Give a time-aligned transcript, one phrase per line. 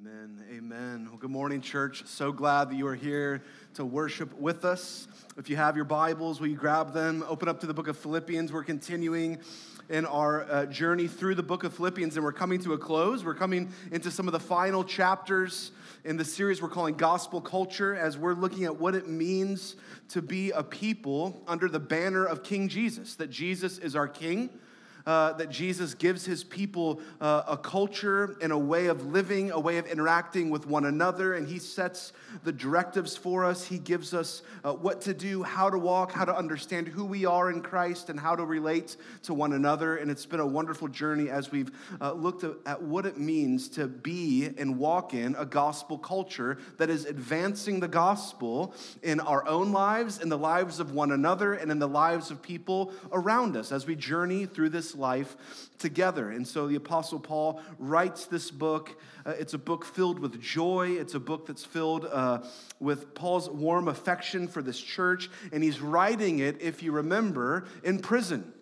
[0.00, 0.42] Amen.
[0.50, 1.06] Amen.
[1.10, 2.06] Well, good morning, church.
[2.06, 3.42] So glad that you are here
[3.74, 5.06] to worship with us.
[5.36, 7.22] If you have your Bibles, will you grab them?
[7.28, 8.52] Open up to the book of Philippians.
[8.52, 9.38] We're continuing
[9.90, 13.22] in our uh, journey through the book of Philippians, and we're coming to a close.
[13.22, 15.72] We're coming into some of the final chapters
[16.04, 19.76] in the series we're calling Gospel Culture as we're looking at what it means
[20.10, 24.48] to be a people under the banner of King Jesus, that Jesus is our King
[25.06, 29.60] uh, that Jesus gives his people uh, a culture and a way of living, a
[29.60, 32.12] way of interacting with one another, and he sets
[32.44, 33.64] the directives for us.
[33.64, 37.24] He gives us uh, what to do, how to walk, how to understand who we
[37.24, 39.96] are in Christ, and how to relate to one another.
[39.96, 43.86] And it's been a wonderful journey as we've uh, looked at what it means to
[43.86, 49.72] be and walk in a gospel culture that is advancing the gospel in our own
[49.72, 53.72] lives, in the lives of one another, and in the lives of people around us
[53.72, 55.36] as we journey through this life
[55.78, 56.30] together.
[56.30, 59.00] And so the Apostle Paul writes this book.
[59.24, 62.42] Uh, it's a book filled with joy, it's a book that's filled uh,
[62.80, 65.30] with Paul's warm affection for this church.
[65.52, 68.52] And he's writing it, if you remember, in prison.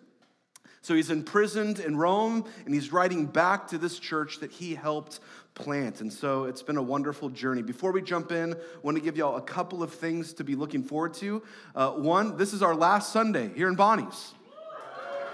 [0.83, 5.19] So he's imprisoned in Rome and he's writing back to this church that he helped
[5.53, 6.01] plant.
[6.01, 7.61] And so it's been a wonderful journey.
[7.61, 10.55] Before we jump in, I want to give y'all a couple of things to be
[10.55, 11.43] looking forward to.
[11.75, 14.33] Uh, one, this is our last Sunday here in Bonnie's.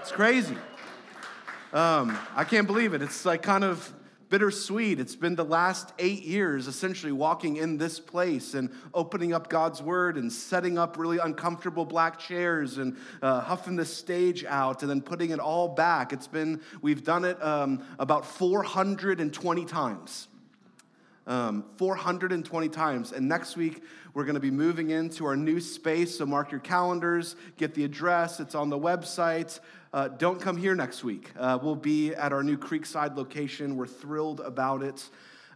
[0.02, 0.56] It's crazy.
[1.72, 3.02] Um, I can't believe it.
[3.02, 3.92] It's like kind of
[4.30, 5.00] bittersweet.
[5.00, 9.82] It's been the last eight years essentially walking in this place and opening up God's
[9.82, 14.90] word and setting up really uncomfortable black chairs and uh, huffing the stage out and
[14.90, 16.12] then putting it all back.
[16.12, 20.28] It's been, we've done it um, about 420 times.
[21.28, 23.12] Um, 420 times.
[23.12, 23.84] And next week,
[24.14, 26.18] we're going to be moving into our new space.
[26.18, 29.60] So mark your calendars, get the address, it's on the website
[29.92, 31.30] uh, don't come here next week.
[31.38, 33.76] Uh, we'll be at our new Creekside location.
[33.76, 35.08] We're thrilled about it.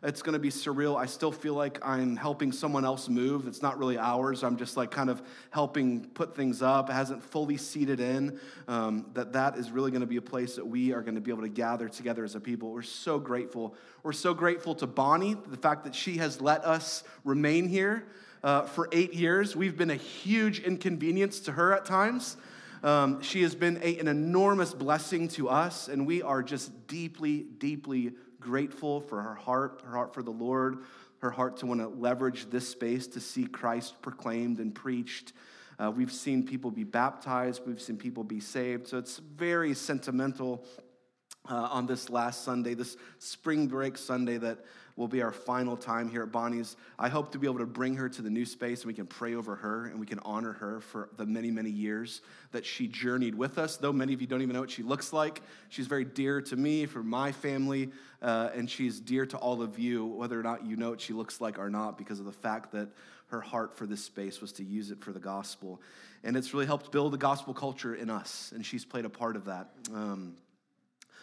[0.05, 0.97] It's going to be surreal.
[0.97, 3.47] I still feel like I'm helping someone else move.
[3.47, 4.43] It's not really ours.
[4.43, 6.91] I'm just like kind of helping put things up.
[6.91, 8.41] It hasn't fully seated in.
[8.67, 11.21] Um, that that is really going to be a place that we are going to
[11.21, 12.73] be able to gather together as a people.
[12.73, 13.77] We're so grateful.
[14.03, 18.05] We're so grateful to Bonnie, the fact that she has let us remain here
[18.43, 19.55] uh, for eight years.
[19.55, 22.37] We've been a huge inconvenience to her at times.
[22.83, 27.45] Um, she has been a, an enormous blessing to us, and we are just deeply,
[27.59, 30.79] deeply grateful for her heart, her heart for the Lord,
[31.19, 35.33] her heart to want to leverage this space to see Christ proclaimed and preached.
[35.79, 38.89] Uh, we've seen people be baptized, we've seen people be saved.
[38.89, 40.65] So it's very sentimental
[41.49, 44.59] uh, on this last Sunday, this spring break Sunday that
[44.97, 46.77] will be our final time here at Bonnie's.
[46.99, 49.07] I hope to be able to bring her to the new space and we can
[49.07, 52.21] pray over her and we can honor her for the many, many years
[52.53, 53.77] that she journeyed with us.
[53.77, 56.57] Though many of you don't even know what she looks like, she's very dear to
[56.57, 60.67] me, for my family, uh, and she's dear to all of you, whether or not
[60.67, 62.89] you know what she looks like or not, because of the fact that
[63.29, 65.81] her heart for this space was to use it for the gospel.
[66.23, 69.37] And it's really helped build the gospel culture in us, and she's played a part
[69.37, 69.71] of that.
[69.93, 70.37] Um,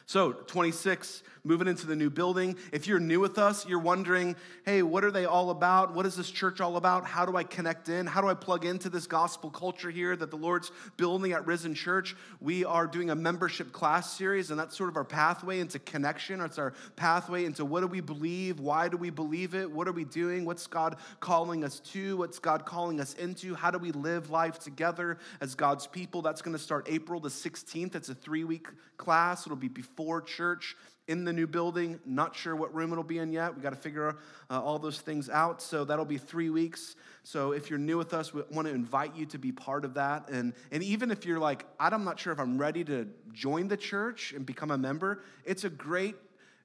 [0.09, 2.55] so, 26, moving into the new building.
[2.71, 5.93] If you're new with us, you're wondering, hey, what are they all about?
[5.93, 7.05] What is this church all about?
[7.05, 8.07] How do I connect in?
[8.07, 11.75] How do I plug into this gospel culture here that the Lord's building at Risen
[11.75, 12.15] Church?
[12.41, 16.41] We are doing a membership class series, and that's sort of our pathway into connection.
[16.41, 18.59] It's our pathway into what do we believe?
[18.59, 19.69] Why do we believe it?
[19.69, 20.43] What are we doing?
[20.43, 22.17] What's God calling us to?
[22.17, 23.53] What's God calling us into?
[23.53, 26.23] How do we live life together as God's people?
[26.23, 27.93] That's going to start April the 16th.
[27.93, 30.77] It's a three week class, it'll be before for church
[31.09, 31.99] in the new building.
[32.05, 33.53] Not sure what room it'll be in yet.
[33.53, 34.15] We got to figure
[34.49, 35.61] uh, all those things out.
[35.61, 36.95] So that'll be three weeks.
[37.23, 39.95] So if you're new with us, we want to invite you to be part of
[39.95, 40.29] that.
[40.29, 43.75] And, and even if you're like, I'm not sure if I'm ready to join the
[43.75, 46.15] church and become a member, it's a great,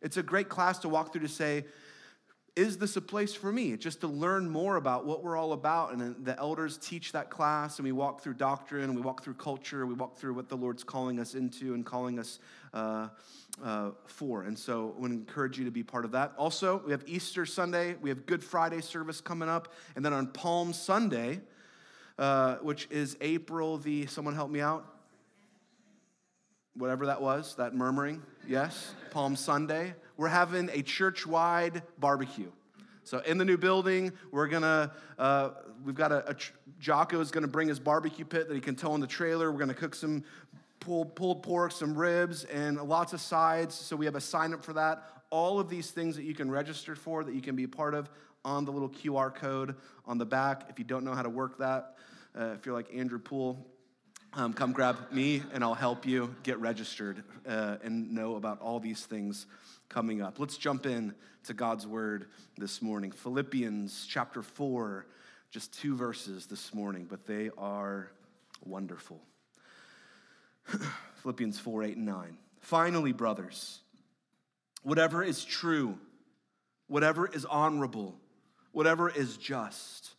[0.00, 1.64] it's a great class to walk through to say,
[2.56, 3.76] is this a place for me?
[3.76, 5.92] Just to learn more about what we're all about.
[5.92, 9.86] And the elders teach that class, and we walk through doctrine, we walk through culture,
[9.86, 12.38] we walk through what the Lord's calling us into and calling us
[12.74, 13.08] uh,
[13.62, 14.42] uh, for.
[14.42, 16.34] And so I would encourage you to be part of that.
[16.36, 20.26] Also, we have Easter Sunday, we have Good Friday service coming up, and then on
[20.26, 21.40] Palm Sunday,
[22.18, 24.84] uh, which is April the, someone help me out?
[26.76, 32.50] Whatever that was, that murmuring, yes, Palm Sunday we're having a church wide barbecue.
[33.02, 35.50] So in the new building, we're gonna, uh,
[35.84, 36.36] we've got a, a
[36.78, 39.52] Jocko is gonna bring his barbecue pit that he can tow in the trailer.
[39.52, 40.24] We're gonna cook some
[40.84, 43.74] pulled, pulled pork, some ribs, and lots of sides.
[43.74, 45.02] So we have a sign up for that.
[45.30, 48.10] All of these things that you can register for, that you can be part of
[48.44, 50.66] on the little QR code on the back.
[50.68, 51.96] If you don't know how to work that,
[52.38, 53.66] uh, if you're like Andrew Poole,
[54.34, 58.78] um, come grab me and I'll help you get registered uh, and know about all
[58.78, 59.46] these things
[59.88, 60.38] coming up.
[60.38, 61.14] Let's jump in
[61.44, 62.26] to God's word
[62.58, 63.10] this morning.
[63.10, 65.06] Philippians chapter 4,
[65.50, 68.10] just two verses this morning, but they are
[68.64, 69.22] wonderful.
[71.22, 72.38] Philippians 4, 8, and 9.
[72.60, 73.80] Finally, brothers,
[74.82, 75.98] whatever is true,
[76.86, 78.16] whatever is honorable,
[78.72, 80.10] whatever is just,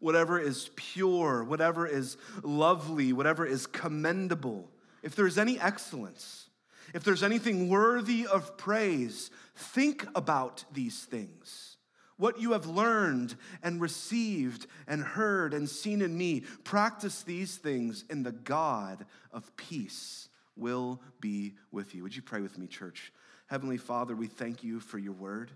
[0.00, 4.70] whatever is pure, whatever is lovely, whatever is commendable,
[5.02, 6.48] if there's any excellence,
[6.94, 11.73] if there's anything worthy of praise, think about these things.
[12.16, 18.04] What you have learned and received and heard and seen in me, practice these things,
[18.08, 22.02] and the God of peace will be with you.
[22.04, 23.12] Would you pray with me, church?
[23.46, 25.50] Heavenly Father, we thank you for your word.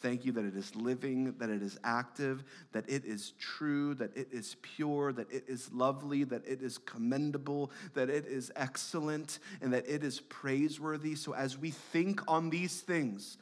[0.00, 4.16] Thank you that it is living, that it is active, that it is true, that
[4.16, 9.40] it is pure, that it is lovely, that it is commendable, that it is excellent,
[9.60, 11.16] and that it is praiseworthy.
[11.16, 13.38] So as we think on these things,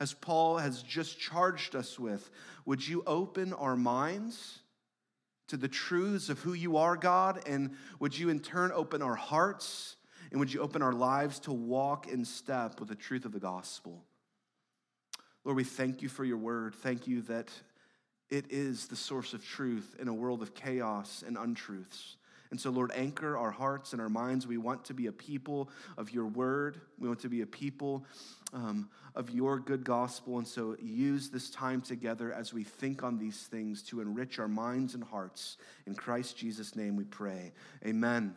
[0.00, 2.30] as Paul has just charged us with,
[2.64, 4.58] would you open our minds
[5.48, 7.42] to the truths of who you are, God?
[7.46, 9.96] And would you in turn open our hearts?
[10.30, 13.40] And would you open our lives to walk in step with the truth of the
[13.40, 14.02] gospel?
[15.44, 16.74] Lord, we thank you for your word.
[16.74, 17.48] Thank you that
[18.28, 22.16] it is the source of truth in a world of chaos and untruths.
[22.50, 24.46] And so, Lord, anchor our hearts and our minds.
[24.46, 26.80] We want to be a people of your word.
[26.98, 28.04] We want to be a people
[28.52, 30.38] um, of your good gospel.
[30.38, 34.48] And so, use this time together as we think on these things to enrich our
[34.48, 35.56] minds and hearts.
[35.86, 37.52] In Christ Jesus' name we pray.
[37.84, 38.34] Amen.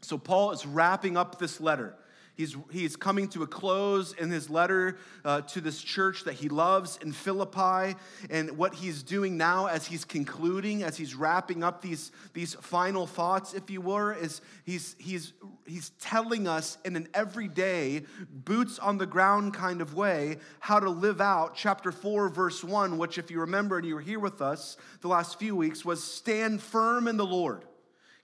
[0.00, 1.94] So, Paul is wrapping up this letter.
[2.36, 6.50] He's, he's coming to a close in his letter uh, to this church that he
[6.50, 7.98] loves in Philippi.
[8.28, 13.06] And what he's doing now, as he's concluding, as he's wrapping up these, these final
[13.06, 15.32] thoughts, if you were, is he's, he's,
[15.64, 20.90] he's telling us in an everyday, boots on the ground kind of way how to
[20.90, 24.42] live out chapter 4, verse 1, which, if you remember and you were here with
[24.42, 27.64] us the last few weeks, was stand firm in the Lord.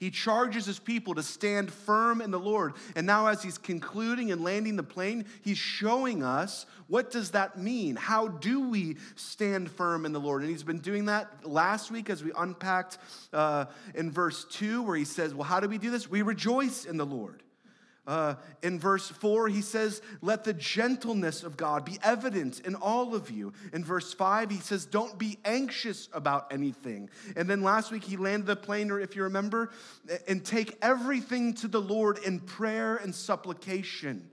[0.03, 2.75] He charges his people to stand firm in the Lord.
[2.97, 7.57] And now as he's concluding and landing the plane, he's showing us what does that
[7.57, 7.95] mean?
[7.95, 10.43] How do we stand firm in the Lord?
[10.43, 12.99] And he's been doing that last week as we unpacked
[13.33, 16.11] uh, in verse 2 where he says, well, how do we do this?
[16.11, 17.45] We rejoice in the Lord.
[18.05, 23.15] Uh, in verse 4, he says, Let the gentleness of God be evident in all
[23.15, 23.53] of you.
[23.73, 27.11] In verse 5, he says, Don't be anxious about anything.
[27.37, 29.71] And then last week, he landed the plane, or if you remember,
[30.27, 34.29] and take everything to the Lord in prayer and supplication.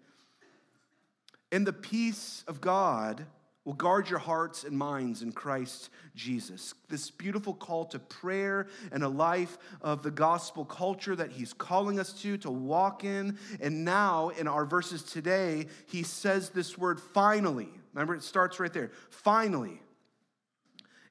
[1.52, 3.26] In the peace of God,
[3.66, 6.74] will guard your hearts and minds in Christ Jesus.
[6.88, 12.00] This beautiful call to prayer and a life of the gospel culture that he's calling
[12.00, 13.38] us to, to walk in.
[13.60, 17.70] And now, in our verses today, he says this word finally.
[17.94, 18.92] Remember, it starts right there.
[19.10, 19.82] Finally.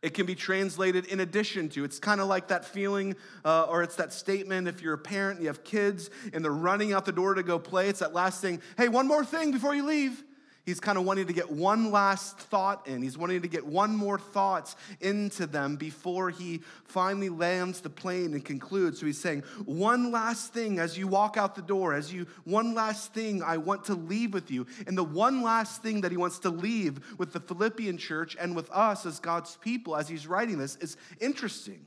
[0.01, 1.83] It can be translated in addition to.
[1.83, 5.39] It's kind of like that feeling, uh, or it's that statement if you're a parent
[5.39, 7.89] and you have kids and they're running out the door to go play.
[7.89, 10.23] It's that last thing hey, one more thing before you leave.
[10.69, 13.01] He's kind of wanting to get one last thought in.
[13.01, 18.35] He's wanting to get one more thoughts into them before he finally lands the plane
[18.35, 19.01] and concludes.
[19.01, 22.75] So he's saying, one last thing as you walk out the door, as you, one
[22.75, 24.67] last thing I want to leave with you.
[24.87, 28.55] And the one last thing that he wants to leave with the Philippian church and
[28.55, 31.87] with us as God's people as he's writing this is interesting.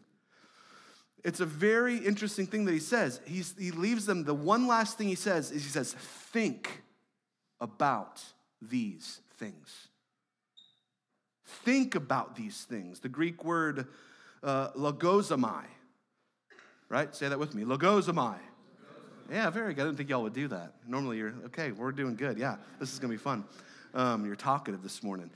[1.23, 3.21] It's a very interesting thing that he says.
[3.25, 6.81] He's, he leaves them, the one last thing he says is he says, think
[7.59, 8.23] about
[8.61, 9.87] these things.
[11.45, 12.99] Think about these things.
[12.99, 13.87] The Greek word
[14.43, 15.63] uh, logizomai,
[16.89, 17.13] right?
[17.15, 17.63] Say that with me.
[17.63, 18.37] Logizomai.
[19.29, 19.83] Yeah, very good.
[19.83, 20.73] I didn't think y'all would do that.
[20.87, 22.37] Normally you're, okay, we're doing good.
[22.37, 23.45] Yeah, this is going to be fun.
[23.93, 25.29] Um, you're talkative this morning.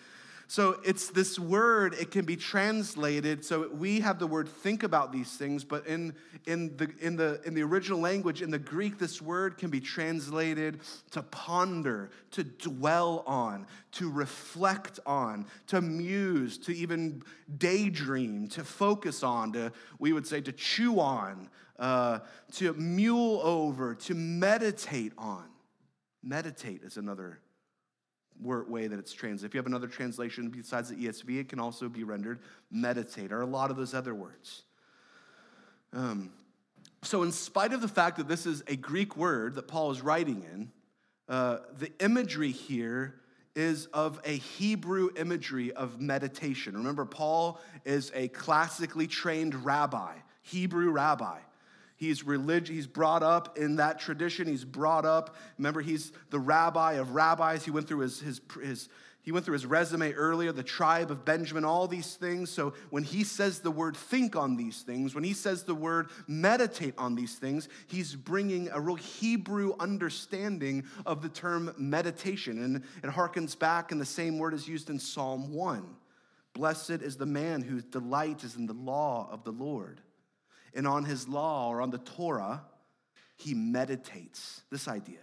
[0.47, 3.43] So it's this word, it can be translated.
[3.43, 6.13] So we have the word think about these things, but in,
[6.45, 9.79] in, the, in, the, in the original language, in the Greek, this word can be
[9.79, 17.23] translated to ponder, to dwell on, to reflect on, to muse, to even
[17.57, 21.49] daydream, to focus on, to, we would say, to chew on,
[21.79, 22.19] uh,
[22.53, 25.45] to mule over, to meditate on.
[26.21, 27.39] Meditate is another
[28.41, 29.49] way that it's translated.
[29.49, 32.39] If you have another translation besides the ESV, it can also be rendered
[32.71, 34.63] meditate, or a lot of those other words.
[35.93, 36.31] Um,
[37.03, 40.01] so, in spite of the fact that this is a Greek word that Paul is
[40.01, 40.71] writing in,
[41.29, 43.15] uh, the imagery here
[43.55, 46.75] is of a Hebrew imagery of meditation.
[46.75, 51.39] Remember, Paul is a classically trained rabbi, Hebrew rabbi.
[51.97, 54.47] He's religious, he's brought up in that tradition.
[54.47, 57.63] He's brought up, remember, he's the rabbi of rabbis.
[57.63, 58.89] He went through his, his, his
[59.21, 62.51] He went through his resume earlier, the tribe of Benjamin, all these things.
[62.51, 66.09] So when he says the word think on these things, when he says the word
[66.27, 72.61] meditate on these things, he's bringing a real Hebrew understanding of the term meditation.
[72.61, 75.95] And it harkens back, and the same word is used in Psalm 1.
[76.53, 80.01] Blessed is the man whose delight is in the law of the Lord.
[80.75, 82.63] And on his law or on the Torah,
[83.37, 84.61] he meditates.
[84.69, 85.19] This idea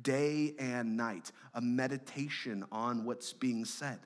[0.00, 3.98] day and night, a meditation on what's being said.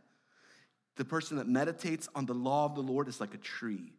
[0.97, 3.93] The person that meditates on the law of the Lord is like a tree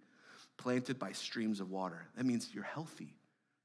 [0.57, 2.07] planted by streams of water.
[2.17, 3.15] That means you're healthy,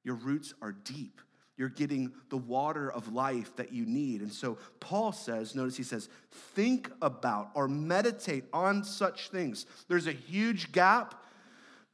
[0.05, 1.21] your roots are deep.
[1.59, 4.23] You're getting the water of life that you need.
[4.23, 9.67] And so Paul says, notice he says, think about or meditate on such things.
[9.87, 11.23] There's a huge gap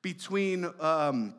[0.03, 1.35] between um,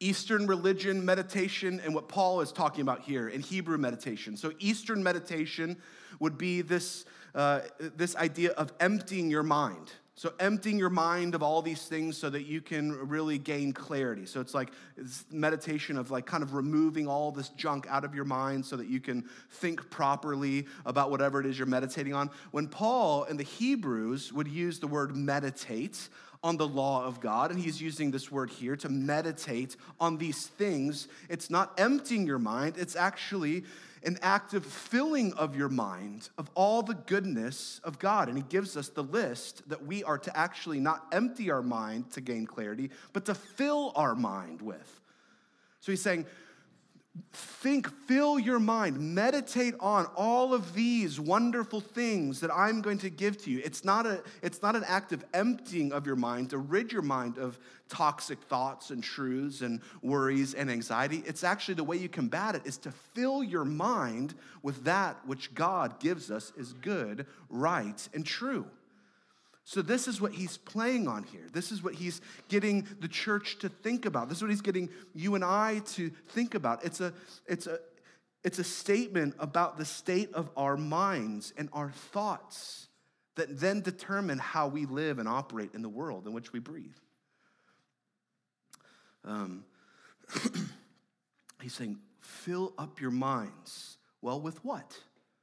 [0.00, 4.36] Eastern religion meditation and what Paul is talking about here in Hebrew meditation.
[4.36, 5.76] So, Eastern meditation
[6.20, 7.60] would be this, uh,
[7.96, 9.92] this idea of emptying your mind.
[10.14, 14.24] So, emptying your mind of all these things so that you can really gain clarity.
[14.26, 18.14] So, it's like it's meditation of like kind of removing all this junk out of
[18.14, 22.30] your mind so that you can think properly about whatever it is you're meditating on.
[22.52, 26.08] When Paul and the Hebrews would use the word meditate,
[26.42, 27.50] on the law of God.
[27.50, 31.08] And he's using this word here to meditate on these things.
[31.28, 33.64] It's not emptying your mind, it's actually
[34.04, 38.28] an active filling of your mind of all the goodness of God.
[38.28, 42.12] And he gives us the list that we are to actually not empty our mind
[42.12, 45.00] to gain clarity, but to fill our mind with.
[45.80, 46.26] So he's saying,
[47.32, 53.10] Think, fill your mind, meditate on all of these wonderful things that I'm going to
[53.10, 53.60] give to you.
[53.64, 57.02] It's not, a, it's not an act of emptying of your mind to rid your
[57.02, 61.24] mind of toxic thoughts and truths and worries and anxiety.
[61.26, 65.54] It's actually the way you combat it is to fill your mind with that which
[65.54, 68.66] God gives us is good, right, and true.
[69.68, 71.44] So, this is what he's playing on here.
[71.52, 74.30] This is what he's getting the church to think about.
[74.30, 76.86] This is what he's getting you and I to think about.
[76.86, 77.12] It's a,
[77.46, 77.78] it's a,
[78.42, 82.88] it's a statement about the state of our minds and our thoughts
[83.34, 86.96] that then determine how we live and operate in the world in which we breathe.
[89.22, 89.66] Um,
[91.62, 93.98] he's saying, fill up your minds.
[94.22, 94.96] Well, with what?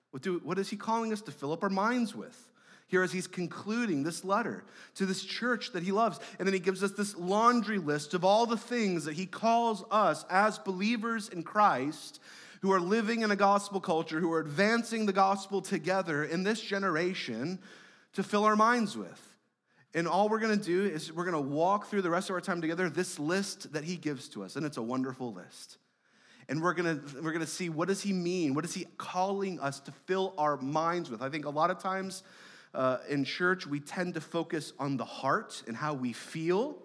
[0.10, 2.50] What, do, what is he calling us to fill up our minds with?
[2.88, 4.64] Here as he's concluding this letter
[4.96, 6.20] to this church that he loves.
[6.38, 9.84] And then he gives us this laundry list of all the things that he calls
[9.90, 12.20] us as believers in Christ
[12.62, 16.62] who are living in a gospel culture, who are advancing the gospel together in this
[16.62, 17.60] generation
[18.14, 19.22] to fill our minds with.
[19.94, 22.62] And all we're gonna do is we're gonna walk through the rest of our time
[22.62, 25.78] together this list that he gives to us, and it's a wonderful list.
[26.50, 28.54] And we're gonna, we're gonna see what does he mean?
[28.54, 31.22] What is he calling us to fill our minds with?
[31.22, 32.24] I think a lot of times
[32.76, 36.78] uh, in church, we tend to focus on the heart and how we feel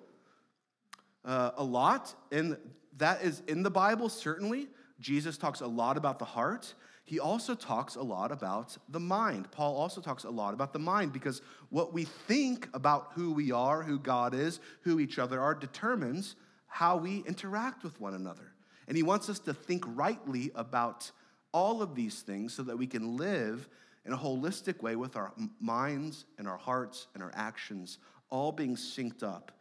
[1.24, 2.14] uh, a lot.
[2.30, 2.56] And
[2.96, 4.68] that is in the Bible, certainly.
[5.00, 6.74] Jesus talks a lot about the heart.
[7.04, 9.50] He also talks a lot about the mind.
[9.50, 13.50] Paul also talks a lot about the mind because what we think about who we
[13.50, 18.52] are, who God is, who each other are, determines how we interact with one another.
[18.86, 21.10] And he wants us to think rightly about
[21.52, 23.68] all of these things so that we can live
[24.04, 27.98] in a holistic way with our minds and our hearts and our actions
[28.30, 29.52] all being synced up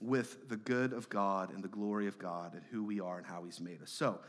[0.00, 3.26] with the good of God and the glory of God and who we are and
[3.26, 3.90] how He's made us.
[3.90, 4.20] So,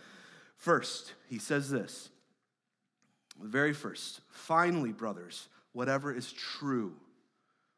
[0.55, 2.09] first, he says this.
[3.41, 6.93] The very first, finally, brothers, whatever is true,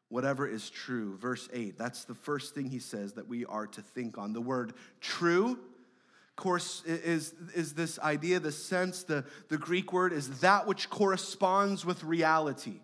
[0.08, 1.16] whatever is true.
[1.18, 4.32] Verse 8, that's the first thing he says that we are to think on.
[4.32, 5.58] The word true
[6.36, 11.84] course is, is this idea, the sense, the, the Greek word is that which corresponds
[11.84, 12.80] with reality.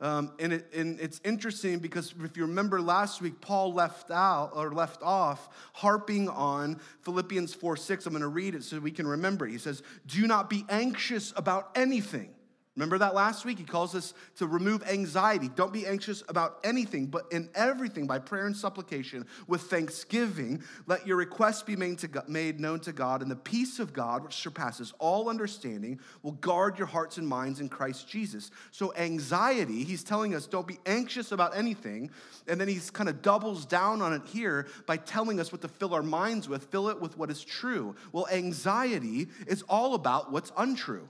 [0.00, 4.50] Um, and, it, and it's interesting because if you remember last week, Paul left out
[4.56, 8.06] or left off harping on Philippians 4 6.
[8.06, 9.46] I'm going to read it so we can remember.
[9.46, 12.34] He says, Do not be anxious about anything
[12.74, 13.58] Remember that last week?
[13.58, 15.50] He calls us to remove anxiety.
[15.54, 21.06] Don't be anxious about anything, but in everything, by prayer and supplication, with thanksgiving, let
[21.06, 24.36] your requests be made, God, made, known to God, and the peace of God, which
[24.36, 28.50] surpasses all understanding, will guard your hearts and minds in Christ Jesus.
[28.70, 32.10] So, anxiety, he's telling us don't be anxious about anything,
[32.48, 35.68] and then he's kind of doubles down on it here by telling us what to
[35.68, 37.94] fill our minds with fill it with what is true.
[38.12, 41.06] Well, anxiety is all about what's untrue.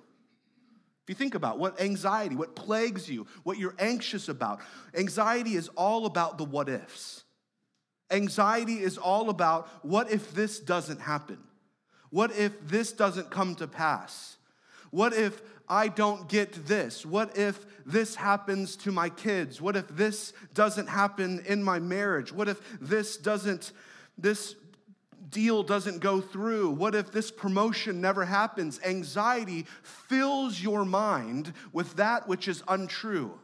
[1.12, 4.61] You think about what anxiety, what plagues you, what you're anxious about,
[4.95, 7.25] anxiety is all about the what ifs.
[8.11, 11.37] Anxiety is all about what if this doesn't happen?
[12.09, 14.38] What if this doesn't come to pass?
[14.90, 17.04] What if I don't get this?
[17.04, 19.61] What if this happens to my kids?
[19.61, 22.33] What if this doesn't happen in my marriage?
[22.33, 23.73] What if this doesn't,
[24.16, 24.54] this
[25.31, 26.71] deal doesn't go through?
[26.71, 28.81] What if this promotion never happens?
[28.85, 33.38] Anxiety fills your mind with that which is untrue.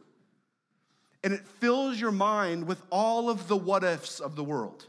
[1.23, 4.85] And it fills your mind with all of the what ifs of the world.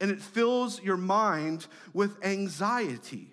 [0.00, 3.32] And it fills your mind with anxiety.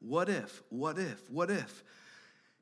[0.00, 0.62] What if?
[0.70, 1.30] What if?
[1.30, 1.84] What if?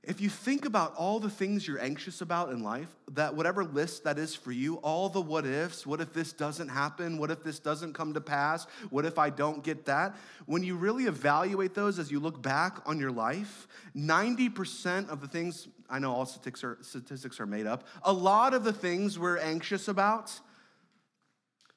[0.09, 4.05] If you think about all the things you're anxious about in life, that whatever list
[4.05, 7.19] that is for you, all the what ifs, what if this doesn't happen?
[7.19, 8.67] What if this doesn't come to pass?
[8.89, 10.17] What if I don't get that?
[10.47, 15.29] When you really evaluate those as you look back on your life, 90% of the
[15.29, 19.19] things, I know all statistics are, statistics are made up, a lot of the things
[19.19, 20.33] we're anxious about,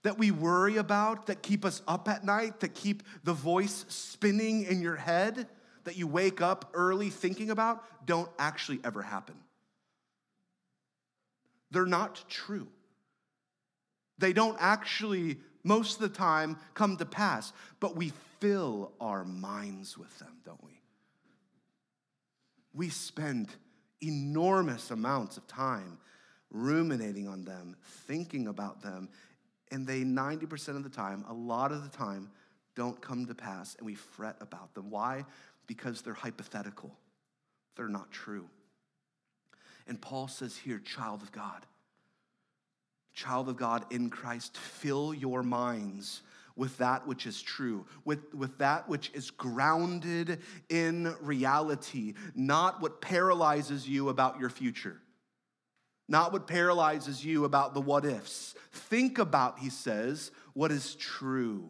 [0.04, 4.64] that we worry about, that keep us up at night, that keep the voice spinning
[4.64, 5.48] in your head,
[5.84, 9.36] that you wake up early thinking about don't actually ever happen.
[11.72, 12.68] They're not true.
[14.18, 19.98] They don't actually, most of the time, come to pass, but we fill our minds
[19.98, 20.82] with them, don't we?
[22.74, 23.50] We spend
[24.02, 25.98] enormous amounts of time
[26.52, 29.10] ruminating on them, thinking about them,
[29.72, 32.30] and they 90% of the time, a lot of the time,
[32.76, 34.90] don't come to pass, and we fret about them.
[34.90, 35.26] Why?
[35.68, 36.96] Because they're hypothetical,
[37.76, 38.48] they're not true.
[39.88, 41.66] And Paul says here, child of God,
[43.14, 46.22] child of God in Christ, fill your minds
[46.56, 50.40] with that which is true, with, with that which is grounded
[50.70, 55.02] in reality, not what paralyzes you about your future,
[56.08, 58.54] not what paralyzes you about the what ifs.
[58.72, 61.70] Think about, he says, what is true.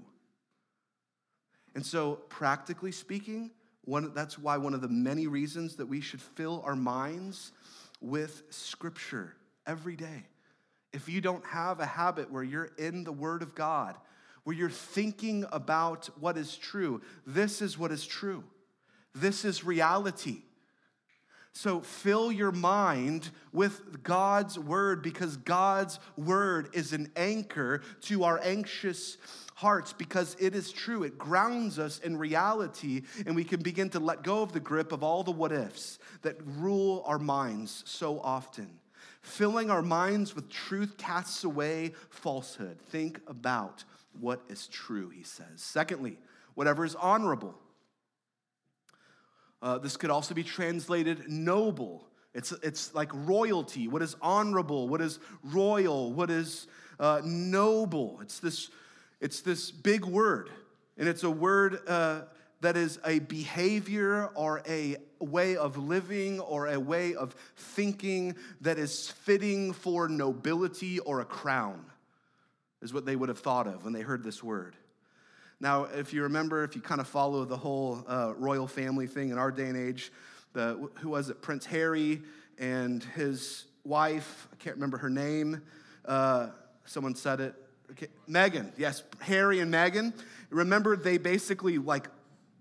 [1.76, 3.52] And so, practically speaking,
[3.84, 7.52] one, that's why one of the many reasons that we should fill our minds
[8.00, 9.36] with Scripture
[9.66, 10.26] every day.
[10.94, 13.96] If you don't have a habit where you're in the Word of God,
[14.44, 18.44] where you're thinking about what is true, this is what is true.
[19.14, 20.42] This is reality.
[21.54, 28.40] So fill your mind with God's word because God's word is an anchor to our
[28.42, 29.18] anxious
[29.62, 31.04] hearts because it is true.
[31.04, 34.92] It grounds us in reality, and we can begin to let go of the grip
[34.92, 38.80] of all the what ifs that rule our minds so often.
[39.22, 42.80] Filling our minds with truth casts away falsehood.
[42.90, 43.84] Think about
[44.20, 45.58] what is true, he says.
[45.58, 46.18] Secondly,
[46.56, 47.54] whatever is honorable.
[49.62, 52.08] Uh, this could also be translated noble.
[52.34, 53.88] It's, it's like royalty.
[53.88, 54.90] What is honorable?
[54.90, 56.14] What is royal?
[56.14, 56.66] What is
[57.00, 58.18] uh, noble?
[58.24, 58.72] It's this
[59.22, 60.50] it's this big word,
[60.98, 62.24] and it's a word uh,
[62.62, 68.78] that is a behavior or a way of living or a way of thinking that
[68.78, 71.86] is fitting for nobility or a crown,
[72.82, 74.76] is what they would have thought of when they heard this word.
[75.60, 79.30] Now, if you remember, if you kind of follow the whole uh, royal family thing
[79.30, 80.12] in our day and age,
[80.54, 81.42] the, who was it?
[81.42, 82.24] Prince Harry
[82.58, 85.62] and his wife, I can't remember her name.
[86.04, 86.48] Uh,
[86.86, 87.56] someone said it.
[87.92, 90.14] Okay, Meghan, yes, Harry and Meghan.
[90.50, 92.08] Remember, they basically like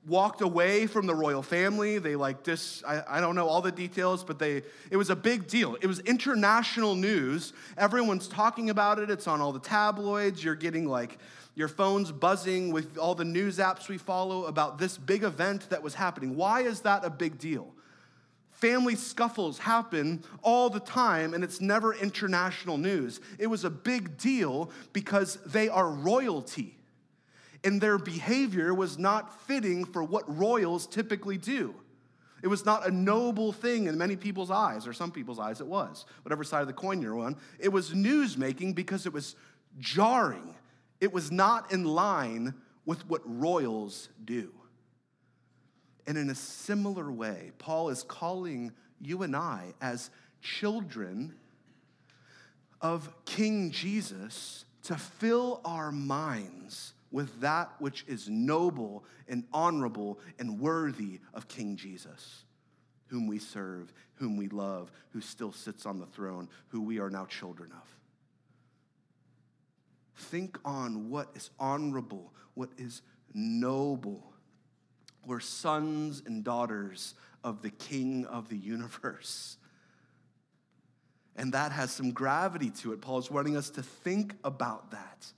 [0.07, 1.99] walked away from the royal family.
[1.99, 5.17] They like this, I, I don't know all the details, but they it was a
[5.17, 5.77] big deal.
[5.81, 7.53] It was international news.
[7.77, 9.11] Everyone's talking about it.
[9.11, 10.43] It's on all the tabloids.
[10.43, 11.19] You're getting like
[11.55, 15.83] your phone's buzzing with all the news apps we follow about this big event that
[15.83, 16.35] was happening.
[16.35, 17.73] Why is that a big deal?
[18.61, 23.21] Family scuffles happen all the time, and it's never international news.
[23.39, 26.77] It was a big deal because they are royalty,
[27.65, 31.75] and their behavior was not fitting for what royals typically do.
[32.43, 35.67] It was not a noble thing in many people's eyes, or some people's eyes it
[35.67, 37.37] was, whatever side of the coin you're on.
[37.59, 39.37] It was news making because it was
[39.79, 40.55] jarring.
[41.01, 44.53] It was not in line with what royals do.
[46.07, 50.11] And in a similar way, Paul is calling you and I as
[50.43, 51.35] children
[52.81, 60.61] of King Jesus to fill our minds with that which is noble and honorable and
[60.61, 62.45] worthy of King Jesus,
[63.09, 67.11] whom we serve, whom we love, who still sits on the throne, who we are
[67.11, 67.89] now children of.
[70.15, 73.03] Think on what is honorable, what is
[73.35, 74.30] noble
[75.27, 79.57] we're sons and daughters of the King of the universe.
[81.37, 83.01] And that has some gravity to it.
[83.01, 85.33] Paul is wanting us to think about that.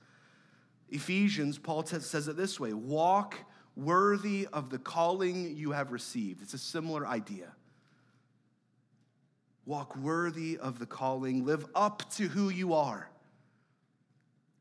[0.91, 3.37] Ephesians, Paul says it this way walk
[3.77, 6.43] worthy of the calling you have received.
[6.43, 7.53] It's a similar idea.
[9.65, 13.12] Walk worthy of the calling, live up to who you are.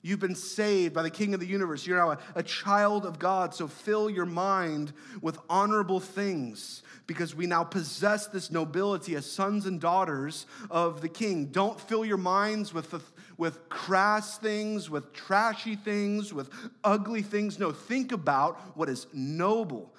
[0.03, 1.85] You've been saved by the King of the universe.
[1.85, 7.35] You're now a, a, child of God, so fill your mind with honorable things because
[7.35, 11.47] we now possess this nobility as sons and daughters of the King.
[11.47, 12.91] Don't fill your minds with,
[13.37, 16.49] with crass things, with trashy things, with
[16.83, 17.59] ugly things.
[17.59, 19.93] No, think about what is noble.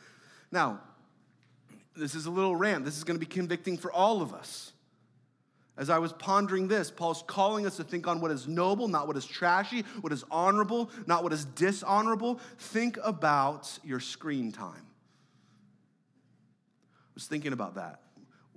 [0.50, 0.80] Now,
[1.96, 2.84] this is a little rant.
[2.84, 4.71] This is going to be convicting for all of us.
[5.76, 9.06] As I was pondering this, Paul's calling us to think on what is noble, not
[9.06, 12.40] what is trashy, what is honorable, not what is dishonorable.
[12.58, 14.84] Think about your screen time.
[16.94, 18.00] I was thinking about that.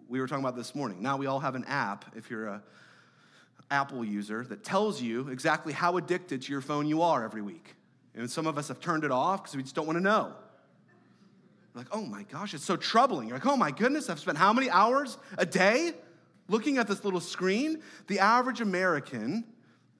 [0.09, 1.01] We were talking about this morning.
[1.01, 2.63] Now we all have an app, if you're a
[3.71, 7.75] Apple user, that tells you exactly how addicted to your phone you are every week.
[8.13, 10.33] And some of us have turned it off because we just don't want to know.
[11.73, 13.27] like, oh my gosh, it's so troubling.
[13.27, 15.93] You're like, oh my goodness, I've spent how many hours a day
[16.47, 19.45] Looking at this little screen, the average American,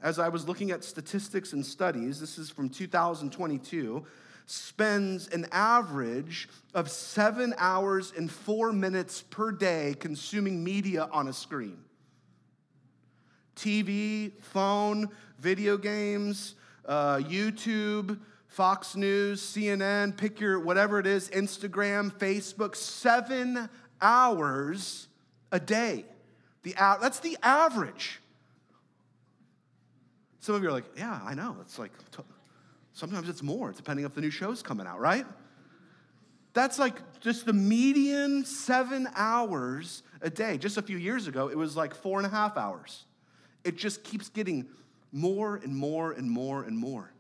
[0.02, 4.06] as I was looking at statistics and studies, this is from 2022,
[4.46, 11.34] spends an average of seven hours and four minutes per day consuming media on a
[11.34, 11.80] screen.
[13.56, 16.56] TV, phone, video games,
[16.86, 23.68] uh, YouTube, Fox News, CNN, pick your whatever it is, Instagram, Facebook, seven
[24.00, 25.08] hours
[25.52, 26.06] a day.
[26.66, 28.20] The, that's the average.
[30.40, 31.58] Some of you are like, yeah, I know.
[31.62, 31.92] It's like,
[32.92, 35.28] sometimes it's more, depending if the new show's coming out, right?
[36.54, 40.58] That's like just the median seven hours a day.
[40.58, 43.06] Just a few years ago, it was like four and a half hours.
[43.64, 44.66] It just keeps getting
[45.12, 47.12] more and more and more and more.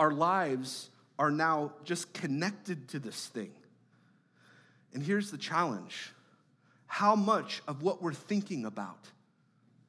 [0.00, 3.52] Our lives are now just connected to this thing.
[4.94, 6.10] And here's the challenge
[6.86, 9.10] how much of what we're thinking about,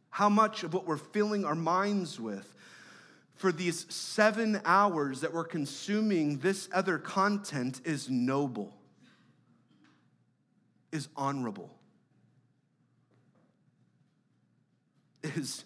[0.09, 2.53] how much of what we're filling our minds with
[3.35, 8.75] for these seven hours that we're consuming this other content is noble,
[10.91, 11.69] is honorable,
[15.21, 15.65] is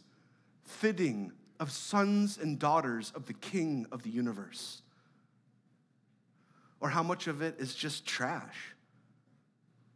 [0.66, 4.82] fitting of sons and daughters of the King of the universe.
[6.82, 8.71] Or how much of it is just trash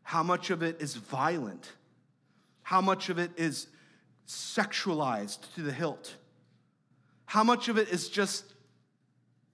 [0.06, 1.72] how much of it is violent,
[2.62, 3.65] how much of it is
[4.28, 6.15] sexualized to the hilt,
[7.26, 8.54] how much of it is just,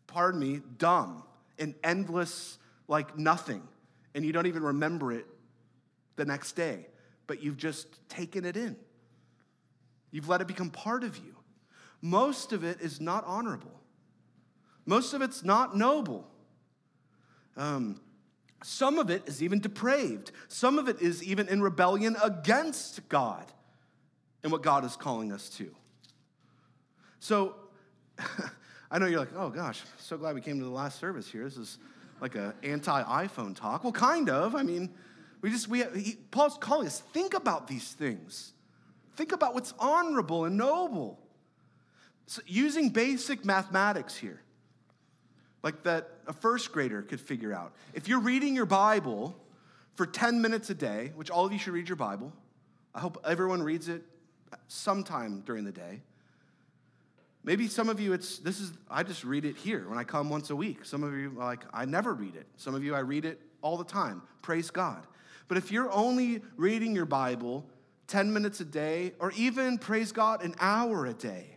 [0.08, 1.24] pardon me, dumb
[1.58, 2.58] and endless
[2.90, 3.66] like nothing,
[4.14, 5.26] and you don't even remember it
[6.18, 6.86] the next day,
[7.28, 8.76] but you've just taken it in.
[10.12, 11.34] You've let it become part of you.
[12.02, 13.80] Most of it is not honorable.
[14.86, 16.28] Most of it's not noble.
[17.56, 18.02] Um,
[18.64, 20.32] some of it is even depraved.
[20.48, 23.52] Some of it is even in rebellion against God
[24.44, 25.74] and what God is calling us to.
[27.20, 27.56] So,
[28.92, 31.44] I know you're like, oh gosh, so glad we came to the last service here.
[31.44, 31.78] This is
[32.20, 33.84] like an anti-iPhone talk.
[33.84, 34.56] Well, kind of.
[34.56, 34.90] I mean,
[35.42, 38.54] we just we he, Paul's calling us think about these things.
[39.16, 41.20] Think about what's honorable and noble.
[42.28, 44.42] So using basic mathematics here
[45.64, 47.74] like that a first grader could figure out.
[47.94, 49.36] If you're reading your Bible
[49.96, 52.34] for 10 minutes a day, which all of you should read your Bible,
[52.94, 54.02] I hope everyone reads it
[54.68, 56.02] sometime during the day.
[57.44, 60.30] Maybe some of you, it's this is I just read it here when I come
[60.30, 60.86] once a week.
[60.86, 62.46] Some of you like I never read it.
[62.58, 64.22] Some of you I read it all the time.
[64.42, 65.08] Praise God.
[65.48, 67.66] But if you're only reading your Bible
[68.08, 71.51] 10 minutes a day, or even praise God, an hour a day,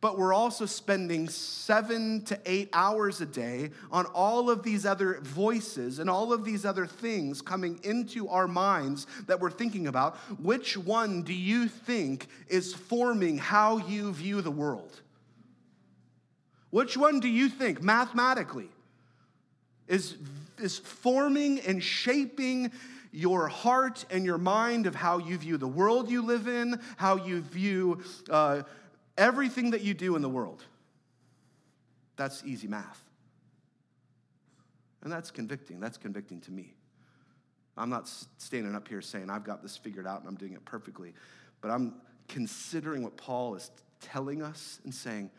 [0.00, 5.20] but we're also spending seven to eight hours a day on all of these other
[5.22, 10.16] voices and all of these other things coming into our minds that we're thinking about.
[10.40, 15.00] Which one do you think is forming how you view the world?
[16.70, 18.68] Which one do you think mathematically
[19.88, 20.16] is,
[20.58, 22.70] is forming and shaping
[23.12, 27.16] your heart and your mind of how you view the world you live in, how
[27.16, 28.62] you view uh,
[29.18, 30.62] everything that you do in the world.
[32.16, 33.02] That's easy math.
[35.02, 35.80] And that's convicting.
[35.80, 36.74] That's convicting to me.
[37.76, 40.64] I'm not standing up here saying I've got this figured out and I'm doing it
[40.64, 41.12] perfectly,
[41.60, 41.94] but I'm
[42.26, 45.30] considering what Paul is telling us and saying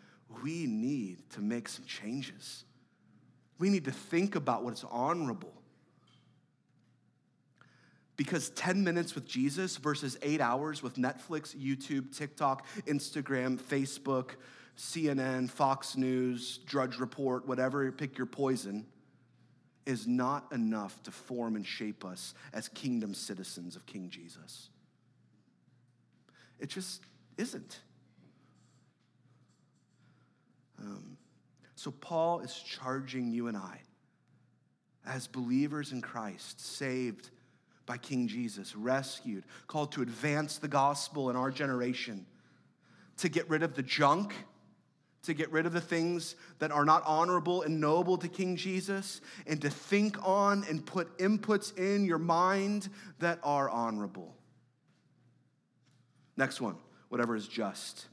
[0.44, 2.63] we need to make some changes.
[3.60, 5.54] We need to think about what's honorable.
[8.17, 14.32] Because 10 minutes with Jesus versus eight hours with Netflix, YouTube, TikTok, Instagram, Facebook,
[14.75, 18.86] CNN, Fox News, Drudge Report, whatever, pick your poison,
[19.86, 24.69] is not enough to form and shape us as kingdom citizens of King Jesus.
[26.60, 27.01] It just
[27.38, 27.80] isn't.
[30.80, 31.17] Um,
[31.75, 33.82] so, Paul is charging you and I,
[35.06, 37.30] as believers in Christ, saved
[37.88, 42.28] by King Jesus, rescued, called to advance the gospel in our generation,
[43.17, 44.36] to get rid of the junk,
[45.23, 49.21] to get rid of the things that are not honorable and noble to King Jesus,
[49.47, 54.36] and to think on and put inputs in your mind that are honorable.
[56.36, 56.76] Next one,
[57.10, 58.06] whatever is just.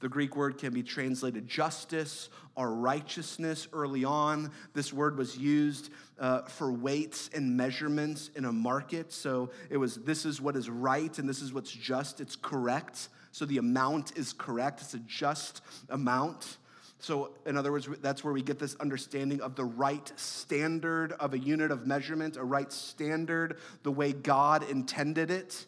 [0.00, 4.50] The Greek word can be translated justice or righteousness early on.
[4.74, 9.12] This word was used uh, for weights and measurements in a market.
[9.12, 12.20] So it was this is what is right and this is what's just.
[12.20, 13.08] It's correct.
[13.32, 14.82] So the amount is correct.
[14.82, 16.58] It's a just amount.
[16.98, 21.34] So, in other words, that's where we get this understanding of the right standard of
[21.34, 25.66] a unit of measurement, a right standard, the way God intended it.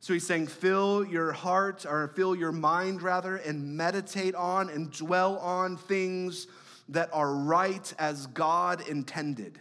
[0.00, 4.90] So he's saying, fill your heart, or fill your mind rather, and meditate on and
[4.90, 6.46] dwell on things
[6.88, 9.60] that are right as God intended.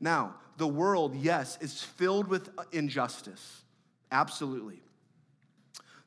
[0.00, 3.62] Now, the world, yes, is filled with injustice.
[4.10, 4.82] Absolutely.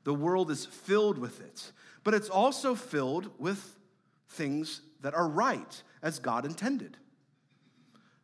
[0.04, 1.72] The world is filled with it,
[2.04, 3.78] but it's also filled with
[4.30, 6.98] things that are right as God intended.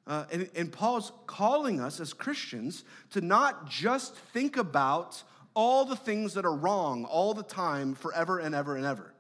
[0.08, 5.96] Uh, and, and Paul's calling us as Christians to not just think about all the
[5.96, 9.14] things that are wrong all the time, forever and ever and ever.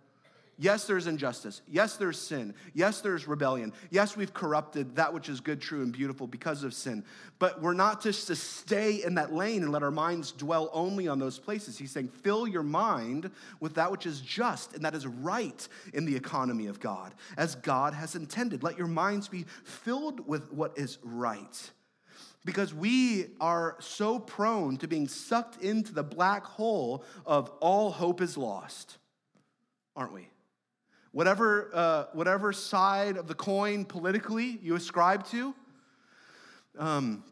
[0.61, 1.61] Yes, there's injustice.
[1.69, 2.53] Yes, there's sin.
[2.73, 3.71] Yes, there's rebellion.
[3.91, 7.05] Yes, we've corrupted that which is good, true, and beautiful because of sin.
[7.39, 11.07] But we're not just to stay in that lane and let our minds dwell only
[11.07, 11.77] on those places.
[11.77, 16.03] He's saying, fill your mind with that which is just and that is right in
[16.03, 18.61] the economy of God, as God has intended.
[18.61, 21.71] Let your minds be filled with what is right
[22.43, 28.19] because we are so prone to being sucked into the black hole of all hope
[28.21, 28.97] is lost,
[29.95, 30.27] aren't we?
[31.11, 35.53] Whatever, uh, whatever side of the coin politically you ascribe to,
[36.77, 37.23] um,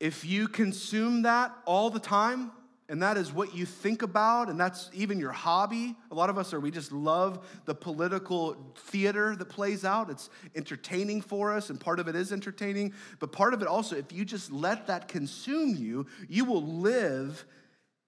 [0.00, 2.52] if you consume that all the time,
[2.90, 5.94] and that is what you think about, and that's even your hobby.
[6.10, 10.08] A lot of us are, we just love the political theater that plays out.
[10.08, 12.94] It's entertaining for us, and part of it is entertaining.
[13.18, 17.44] But part of it also, if you just let that consume you, you will live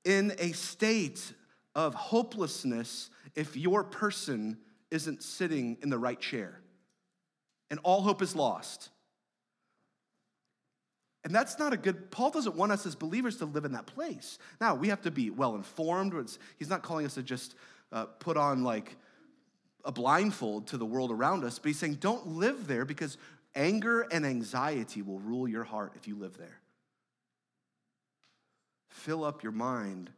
[0.04, 1.32] in a state
[1.74, 4.58] of hopelessness if your person
[4.90, 6.60] isn't sitting in the right chair.
[7.70, 8.90] And all hope is lost.
[11.24, 13.86] And that's not a good, Paul doesn't want us as believers to live in that
[13.86, 14.38] place.
[14.60, 16.14] Now, we have to be well informed.
[16.58, 17.54] He's not calling us to just
[17.92, 18.96] uh, put on like
[19.84, 23.18] a blindfold to the world around us, but he's saying don't live there because
[23.54, 26.60] anger and anxiety will rule your heart if you live there.
[28.88, 30.10] Fill up your mind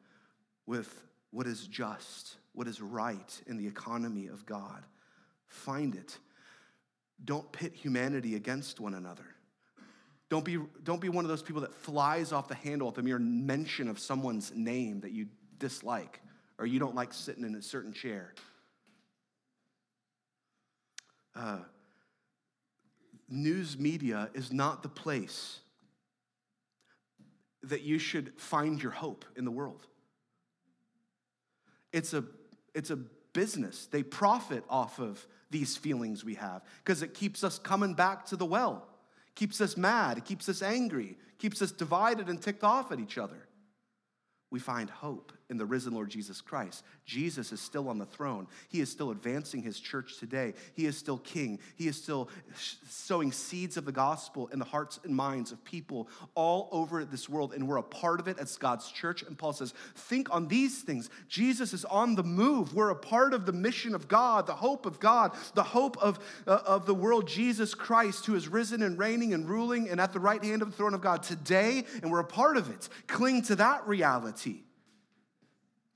[0.66, 4.84] with what is just, what is right in the economy of God.
[5.46, 6.18] Find it.
[7.24, 9.26] Don't pit humanity against one another.
[10.28, 13.02] Don't be, don't be one of those people that flies off the handle at the
[13.02, 15.26] mere mention of someone's name that you
[15.58, 16.20] dislike
[16.58, 18.34] or you don't like sitting in a certain chair.
[21.34, 21.58] Uh,
[23.28, 25.60] news media is not the place
[27.64, 29.86] that you should find your hope in the world.
[31.92, 32.24] It's a,
[32.74, 32.96] it's a
[33.32, 33.86] business.
[33.86, 38.36] They profit off of these feelings we have because it keeps us coming back to
[38.36, 38.88] the well,
[39.34, 43.48] keeps us mad, keeps us angry, keeps us divided and ticked off at each other.
[44.50, 46.84] We find hope in the risen Lord Jesus Christ.
[47.04, 48.46] Jesus is still on the throne.
[48.68, 50.54] He is still advancing his church today.
[50.74, 51.58] He is still king.
[51.76, 52.28] He is still
[52.88, 57.28] sowing seeds of the gospel in the hearts and minds of people all over this
[57.28, 59.22] world, and we're a part of it as God's church.
[59.22, 61.10] And Paul says, Think on these things.
[61.28, 62.74] Jesus is on the move.
[62.74, 66.18] We're a part of the mission of God, the hope of God, the hope of,
[66.46, 70.12] uh, of the world, Jesus Christ, who is risen and reigning and ruling and at
[70.12, 72.88] the right hand of the throne of God today, and we're a part of it.
[73.06, 74.60] Cling to that reality.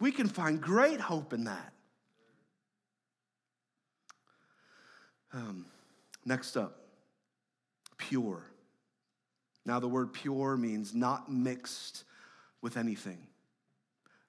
[0.01, 1.73] We can find great hope in that.
[5.33, 5.67] Um,
[6.25, 6.79] next up,
[7.99, 8.43] pure.
[9.65, 12.05] Now, the word pure means not mixed
[12.63, 13.19] with anything,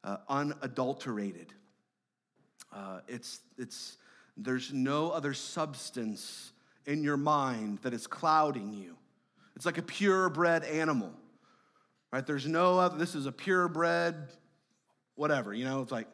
[0.04, 1.54] uh, unadulterated.
[2.74, 3.98] Uh, it's, it's,
[4.36, 6.52] there's no other substance
[6.86, 8.96] in your mind that is clouding you.
[9.56, 11.12] It's like a purebred animal,
[12.12, 12.26] right?
[12.26, 14.16] There's no other, this is a purebred
[15.18, 16.08] whatever, you know, it's like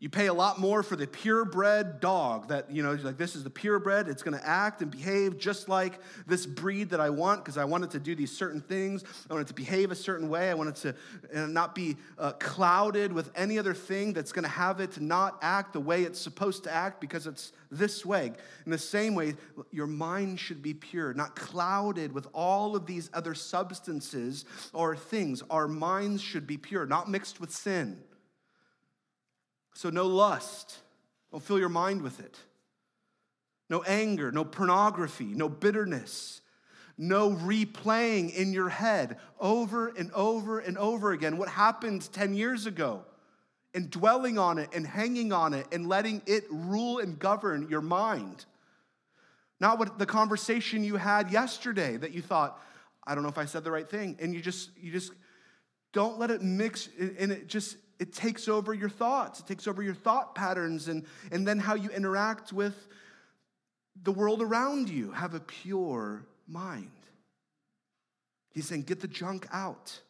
[0.00, 3.44] You pay a lot more for the purebred dog that, you know, like this is
[3.44, 4.08] the purebred.
[4.08, 7.66] It's going to act and behave just like this breed that I want because I
[7.66, 9.04] want it to do these certain things.
[9.28, 10.50] I want it to behave a certain way.
[10.50, 14.44] I want it to uh, not be uh, clouded with any other thing that's going
[14.44, 18.06] to have it to not act the way it's supposed to act because it's this
[18.06, 18.32] way.
[18.64, 19.34] In the same way,
[19.70, 25.42] your mind should be pure, not clouded with all of these other substances or things.
[25.50, 28.02] Our minds should be pure, not mixed with sin.
[29.74, 30.78] So, no lust.
[31.30, 32.38] Don't fill your mind with it.
[33.68, 36.40] No anger, no pornography, no bitterness,
[36.98, 42.66] no replaying in your head over and over and over again what happened 10 years
[42.66, 43.04] ago
[43.74, 47.80] and dwelling on it and hanging on it and letting it rule and govern your
[47.80, 48.44] mind.
[49.60, 52.60] Not what the conversation you had yesterday that you thought,
[53.06, 54.16] I don't know if I said the right thing.
[54.20, 55.12] And you just, you just
[55.92, 59.82] don't let it mix and it just it takes over your thoughts, it takes over
[59.82, 62.88] your thought patterns, and, and then how you interact with
[64.02, 65.12] the world around you.
[65.12, 66.90] Have a pure mind.
[68.52, 70.00] He's saying, get the junk out.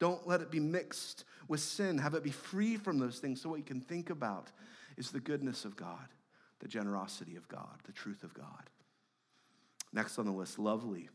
[0.00, 1.98] Don't let it be mixed with sin.
[1.98, 3.40] Have it be free from those things.
[3.40, 4.48] So, what you can think about
[4.96, 6.08] is the goodness of God,
[6.58, 8.70] the generosity of God, the truth of God.
[9.92, 11.08] Next on the list, lovely.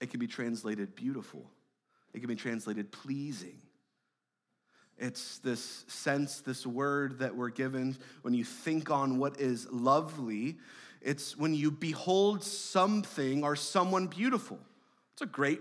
[0.00, 1.50] It can be translated beautiful,
[2.14, 3.60] it can be translated pleasing.
[4.98, 10.58] It's this sense, this word that we're given when you think on what is lovely.
[11.00, 14.58] It's when you behold something or someone beautiful.
[15.12, 15.60] It's a great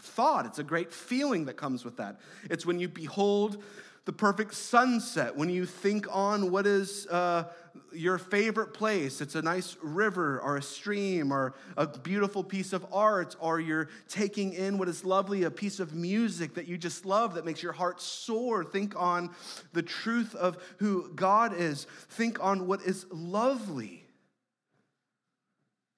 [0.00, 2.20] thought, it's a great feeling that comes with that.
[2.50, 3.62] It's when you behold
[4.04, 7.44] the perfect sunset, when you think on what is uh,
[7.90, 12.84] your favorite place, it's a nice river or a stream or a beautiful piece of
[12.92, 17.06] art, or you're taking in what is lovely, a piece of music that you just
[17.06, 18.62] love that makes your heart soar.
[18.62, 19.30] Think on
[19.72, 24.04] the truth of who God is, think on what is lovely.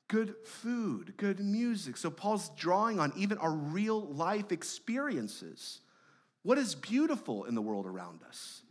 [0.09, 1.97] Good food, good music.
[1.97, 5.81] So, Paul's drawing on even our real life experiences
[6.47, 8.63] what is beautiful in the world around us?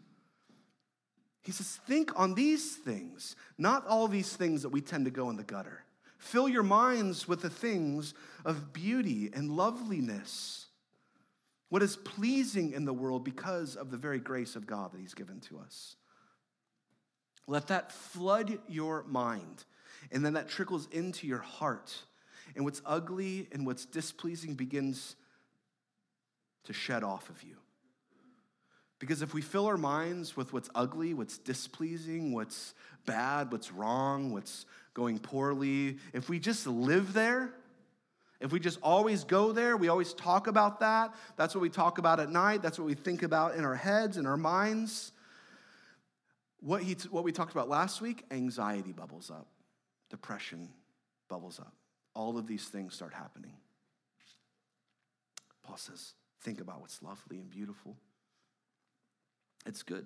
[1.41, 5.29] He says, think on these things, not all these things that we tend to go
[5.29, 5.83] in the gutter.
[6.17, 8.13] Fill your minds with the things
[8.45, 10.67] of beauty and loveliness.
[11.67, 15.13] What is pleasing in the world because of the very grace of God that He's
[15.13, 15.97] given to us.
[17.45, 19.65] Let that flood your mind,
[20.13, 21.93] and then that trickles into your heart.
[22.55, 25.17] And what's ugly and what's displeasing begins
[26.63, 27.57] to shed off of you.
[29.05, 32.73] Because if we fill our minds with what's ugly, what's displeasing, what's
[33.05, 34.65] bad, what's wrong, what's
[34.95, 37.53] going poorly, if we just live there,
[38.41, 41.99] if we just always go there, we always talk about that, that's what we talk
[41.99, 45.11] about at night, that's what we think about in our heads, in our minds.
[46.61, 49.45] What, he, what we talked about last week, anxiety bubbles up,
[50.09, 50.69] depression
[51.29, 51.73] bubbles up.
[52.15, 53.53] All of these things start happening.
[55.61, 57.97] Paul says, think about what's lovely and beautiful.
[59.65, 60.05] It's good.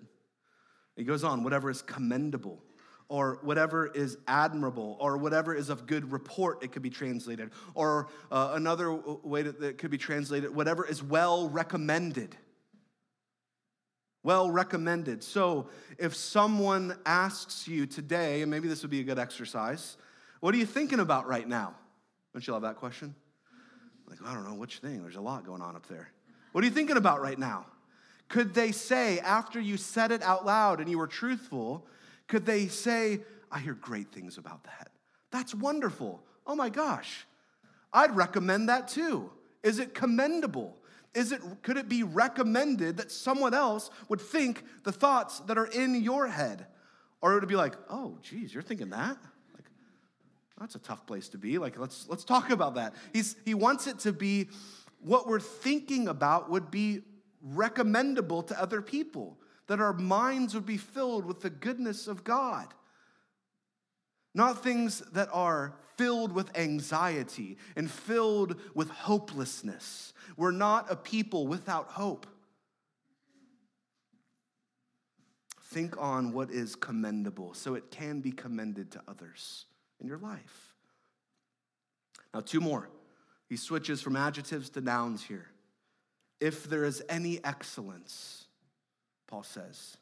[0.95, 2.61] He goes on, whatever is commendable,
[3.07, 7.51] or whatever is admirable, or whatever is of good report, it could be translated.
[7.73, 12.35] Or uh, another way that it could be translated, whatever is well recommended.
[14.23, 15.23] Well recommended.
[15.23, 19.97] So if someone asks you today, and maybe this would be a good exercise,
[20.41, 21.75] what are you thinking about right now?
[22.33, 23.15] Don't you love that question?
[24.07, 25.01] Like, I don't know, which thing?
[25.01, 26.11] There's a lot going on up there.
[26.51, 27.65] What are you thinking about right now?
[28.29, 31.87] Could they say, after you said it out loud and you were truthful,
[32.27, 34.89] could they say, I hear great things about that?
[35.31, 36.23] That's wonderful.
[36.45, 37.25] Oh my gosh.
[37.91, 39.31] I'd recommend that too.
[39.63, 40.77] Is it commendable?
[41.15, 45.65] Is it could it be recommended that someone else would think the thoughts that are
[45.65, 46.67] in your head?
[47.21, 49.17] Or it would be like, oh, geez, you're thinking that?
[49.55, 49.65] Like,
[50.59, 51.57] that's a tough place to be.
[51.57, 52.93] Like, let's let's talk about that.
[53.11, 54.49] He's he wants it to be
[55.01, 57.01] what we're thinking about would be
[57.41, 62.73] recommendable to other people, that our minds would be filled with the goodness of God.
[64.33, 70.13] Not things that are filled with anxiety and filled with hopelessness.
[70.37, 72.27] We're not a people without hope.
[75.65, 79.65] Think on what is commendable so it can be commended to others
[79.99, 80.73] in your life.
[82.33, 82.89] Now, two more.
[83.47, 85.47] He switches from adjectives to nouns here
[86.39, 88.45] if there is any excellence,
[89.27, 89.97] Paul says.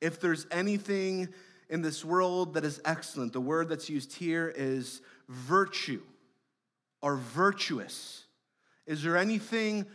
[0.00, 1.28] If there's anything
[1.68, 6.02] in this world that is excellent, the word that's used here is virtue
[7.00, 8.24] or virtuous.
[8.86, 9.86] Is there anything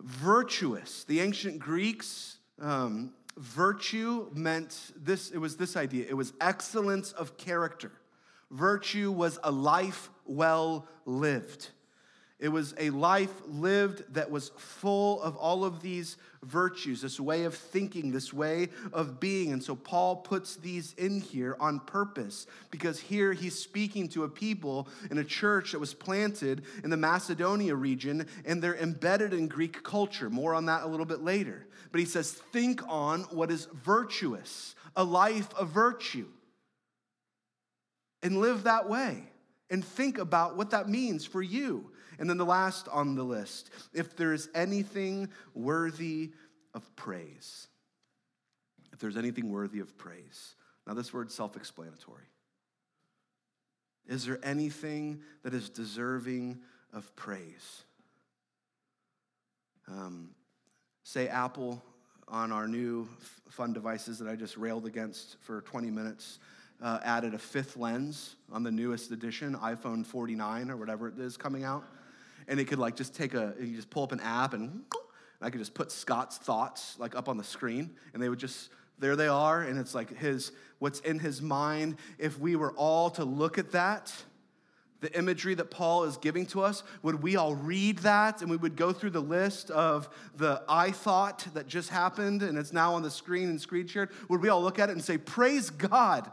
[0.00, 1.04] virtuous?
[1.04, 7.36] The ancient Greeks, um, virtue meant this, it was this idea it was excellence of
[7.36, 7.92] character.
[8.50, 11.68] Virtue was a life well lived.
[12.40, 17.44] It was a life lived that was full of all of these virtues, this way
[17.44, 19.52] of thinking, this way of being.
[19.52, 24.28] And so Paul puts these in here on purpose because here he's speaking to a
[24.28, 29.46] people in a church that was planted in the Macedonia region and they're embedded in
[29.46, 30.30] Greek culture.
[30.30, 31.66] More on that a little bit later.
[31.92, 36.28] But he says, think on what is virtuous, a life of virtue,
[38.22, 39.24] and live that way.
[39.68, 41.89] And think about what that means for you
[42.20, 46.30] and then the last on the list if there's anything worthy
[46.74, 47.66] of praise.
[48.92, 50.54] If there's anything worthy of praise.
[50.86, 52.26] Now, this word's self explanatory.
[54.06, 56.60] Is there anything that is deserving
[56.92, 57.84] of praise?
[59.88, 60.30] Um,
[61.02, 61.82] say Apple
[62.28, 63.08] on our new
[63.48, 66.38] fun devices that I just railed against for 20 minutes
[66.82, 71.36] uh, added a fifth lens on the newest edition, iPhone 49 or whatever it is
[71.36, 71.84] coming out
[72.50, 74.82] and it could like just take a, you just pull up an app and
[75.40, 78.70] I could just put Scott's thoughts like up on the screen and they would just,
[78.98, 79.62] there they are.
[79.62, 81.96] And it's like his, what's in his mind.
[82.18, 84.12] If we were all to look at that,
[85.00, 88.56] the imagery that Paul is giving to us, would we all read that and we
[88.56, 92.94] would go through the list of the I thought that just happened and it's now
[92.94, 94.10] on the screen and screen shared?
[94.28, 96.30] Would we all look at it and say, Praise God?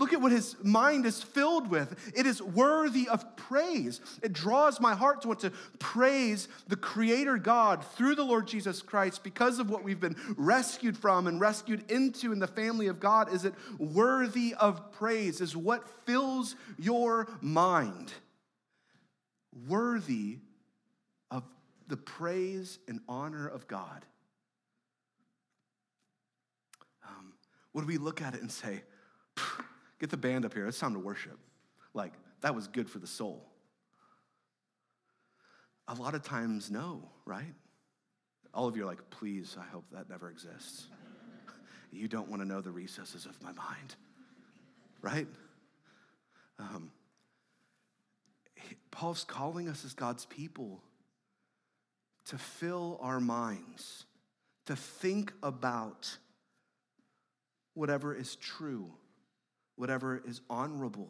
[0.00, 2.10] Look at what his mind is filled with.
[2.16, 4.00] It is worthy of praise.
[4.22, 8.80] It draws my heart to want to praise the Creator God through the Lord Jesus
[8.80, 12.98] Christ because of what we've been rescued from and rescued into in the family of
[12.98, 13.30] God.
[13.30, 15.42] Is it worthy of praise?
[15.42, 18.10] Is what fills your mind
[19.68, 20.38] worthy
[21.30, 21.42] of
[21.88, 24.06] the praise and honor of God?
[27.06, 27.34] Um,
[27.74, 28.80] would we look at it and say,
[30.00, 30.66] Get the band up here.
[30.66, 31.38] It's time to worship.
[31.92, 33.46] Like, that was good for the soul.
[35.88, 37.54] A lot of times, no, right?
[38.54, 40.86] All of you are like, please, I hope that never exists.
[41.92, 43.94] you don't want to know the recesses of my mind,
[45.02, 45.26] right?
[46.58, 46.90] Um,
[48.90, 50.82] Paul's calling us as God's people
[52.26, 54.06] to fill our minds,
[54.66, 56.16] to think about
[57.74, 58.92] whatever is true
[59.80, 61.08] whatever is honorable,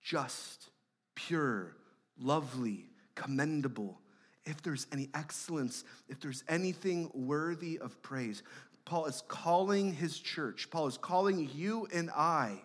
[0.00, 0.70] just,
[1.14, 1.76] pure,
[2.18, 4.00] lovely, commendable,
[4.46, 8.42] if there's any excellence, if there's anything worthy of praise.
[8.86, 12.62] Paul is calling his church, Paul is calling you and I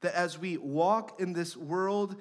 [0.00, 2.16] that as we walk in this world,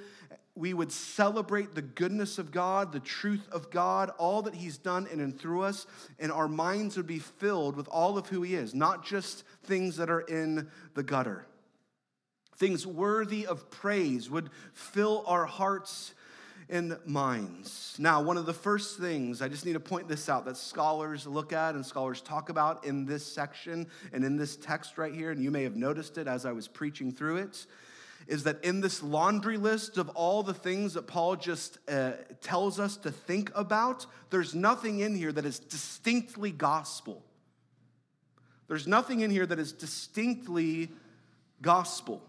[0.55, 5.07] we would celebrate the goodness of God, the truth of God, all that He's done
[5.11, 5.85] in and through us,
[6.17, 9.97] and our minds would be filled with all of who He is, not just things
[9.97, 11.45] that are in the gutter.
[12.57, 16.13] Things worthy of praise would fill our hearts
[16.69, 17.95] and minds.
[17.99, 21.27] Now, one of the first things, I just need to point this out, that scholars
[21.27, 25.31] look at and scholars talk about in this section and in this text right here,
[25.31, 27.65] and you may have noticed it as I was preaching through it,
[28.27, 32.79] is that in this laundry list of all the things that Paul just uh, tells
[32.79, 37.23] us to think about, there's nothing in here that is distinctly gospel.
[38.67, 40.89] There's nothing in here that is distinctly
[41.61, 42.23] gospel.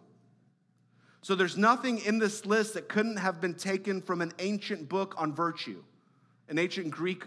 [1.27, 5.17] So there's nothing in this list that couldn't have been taken from an ancient book
[5.19, 5.83] on virtue,
[6.49, 7.25] an ancient Greek.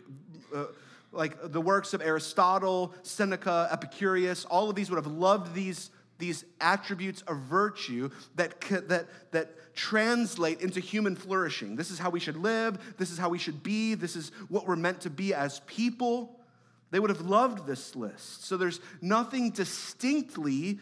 [0.56, 0.68] Uh,
[1.12, 6.46] like the works of Aristotle, Seneca, Epicurus, all of these would have loved these these
[6.62, 11.76] attributes of virtue that, that, that translate into human flourishing.
[11.76, 12.80] This is how we should live.
[12.98, 13.96] This is how we should be.
[13.96, 16.40] This is what we're meant to be as people.
[16.92, 18.46] They would have loved this list.
[18.46, 20.80] So there's nothing distinctly,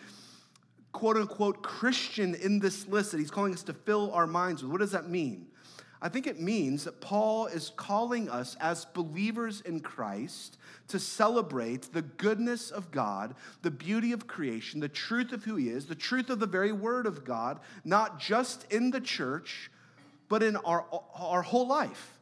[0.97, 4.71] quote unquote, Christian in this list that he's calling us to fill our minds with.
[4.71, 5.45] What does that mean?
[6.01, 11.93] I think it means that Paul is calling us as believers in Christ to celebrate
[11.93, 15.93] the goodness of God, the beauty of creation, the truth of who He is, the
[15.93, 19.69] truth of the very Word of God, not just in the church,
[20.29, 20.83] but in our,
[21.13, 22.17] our whole life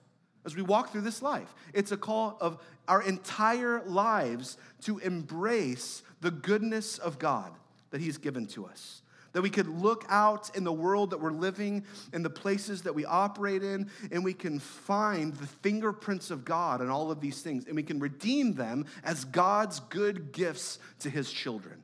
[0.46, 1.56] as we walk through this life.
[1.74, 7.54] It's a call of our entire lives to embrace the goodness of God
[7.96, 11.30] that He's given to us that we could look out in the world that we're
[11.30, 11.84] living,
[12.14, 16.80] in the places that we operate in, and we can find the fingerprints of God
[16.80, 21.10] in all of these things, and we can redeem them as God's good gifts to
[21.10, 21.84] his children.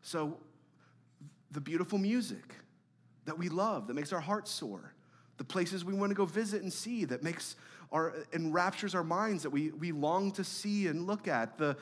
[0.00, 0.38] So,
[1.50, 2.54] the beautiful music
[3.26, 4.94] that we love, that makes our hearts soar,
[5.36, 7.56] the places we want to go visit and see that makes
[7.92, 11.76] our enraptures our minds that we, we long to see and look at, the,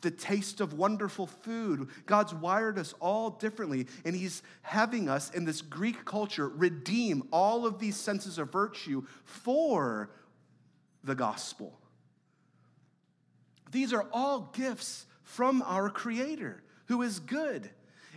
[0.00, 1.88] the taste of wonderful food.
[2.06, 7.66] God's wired us all differently, and He's having us in this Greek culture redeem all
[7.66, 10.10] of these senses of virtue for
[11.04, 11.78] the gospel.
[13.70, 17.70] These are all gifts from our Creator, who is good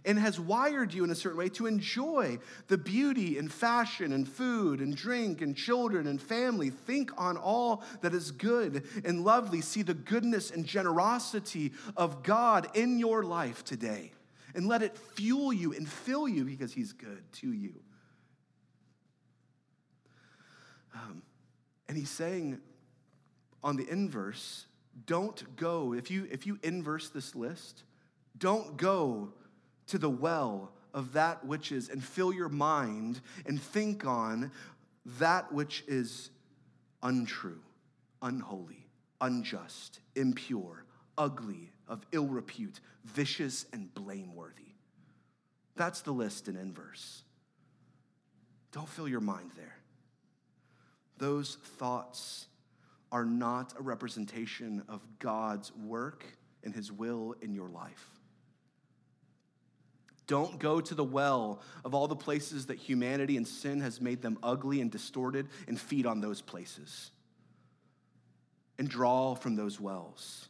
[0.05, 2.37] and has wired you in a certain way to enjoy
[2.67, 6.69] the beauty and fashion and food and drink and children and family.
[6.69, 9.61] Think on all that is good and lovely.
[9.61, 14.11] See the goodness and generosity of God in your life today.
[14.55, 17.75] And let it fuel you and fill you because He's good to you.
[20.95, 21.21] Um,
[21.87, 22.59] and He's saying
[23.63, 24.65] on the inverse,
[25.05, 27.83] don't go, if you, if you inverse this list,
[28.37, 29.33] don't go
[29.89, 34.51] to the well of that which is, and fill your mind and think on
[35.17, 36.29] that which is
[37.03, 37.61] untrue,
[38.21, 38.87] unholy,
[39.21, 40.85] unjust, impure,
[41.17, 44.73] ugly, of ill repute, vicious, and blameworthy.
[45.75, 47.23] That's the list in inverse.
[48.71, 49.75] Don't fill your mind there.
[51.17, 52.47] Those thoughts
[53.11, 56.25] are not a representation of God's work
[56.63, 58.18] and His will in your life.
[60.29, 64.21] Don't go to the well of all the places that humanity and sin has made
[64.21, 67.09] them ugly and distorted and feed on those places
[68.77, 70.47] and draw from those wells.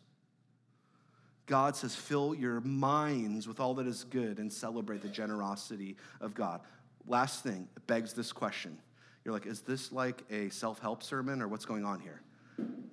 [1.45, 6.35] God says, fill your minds with all that is good and celebrate the generosity of
[6.35, 6.59] God.
[7.07, 8.77] Last thing, it begs this question.
[9.23, 12.21] You're like, is this like a self help sermon or what's going on here?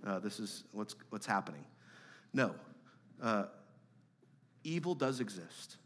[0.07, 1.64] Uh, this is what's, what's happening.
[2.32, 2.55] No,
[3.20, 3.47] uh,
[4.62, 5.78] evil does exist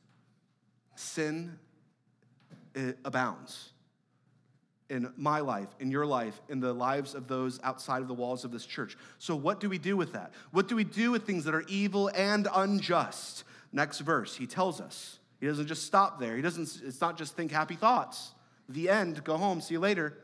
[1.01, 1.59] sin
[2.75, 3.71] eh, abounds
[4.91, 8.45] in my life, in your life, in the lives of those outside of the walls
[8.45, 8.99] of this church.
[9.19, 10.33] So, what do we do with that?
[10.51, 13.45] What do we do with things that are evil and unjust?
[13.73, 15.19] Next verse, he tells us.
[15.41, 16.37] He doesn't just stop there.
[16.37, 18.33] He doesn't, it's not just think happy thoughts.
[18.69, 20.19] The end, go home, see you later.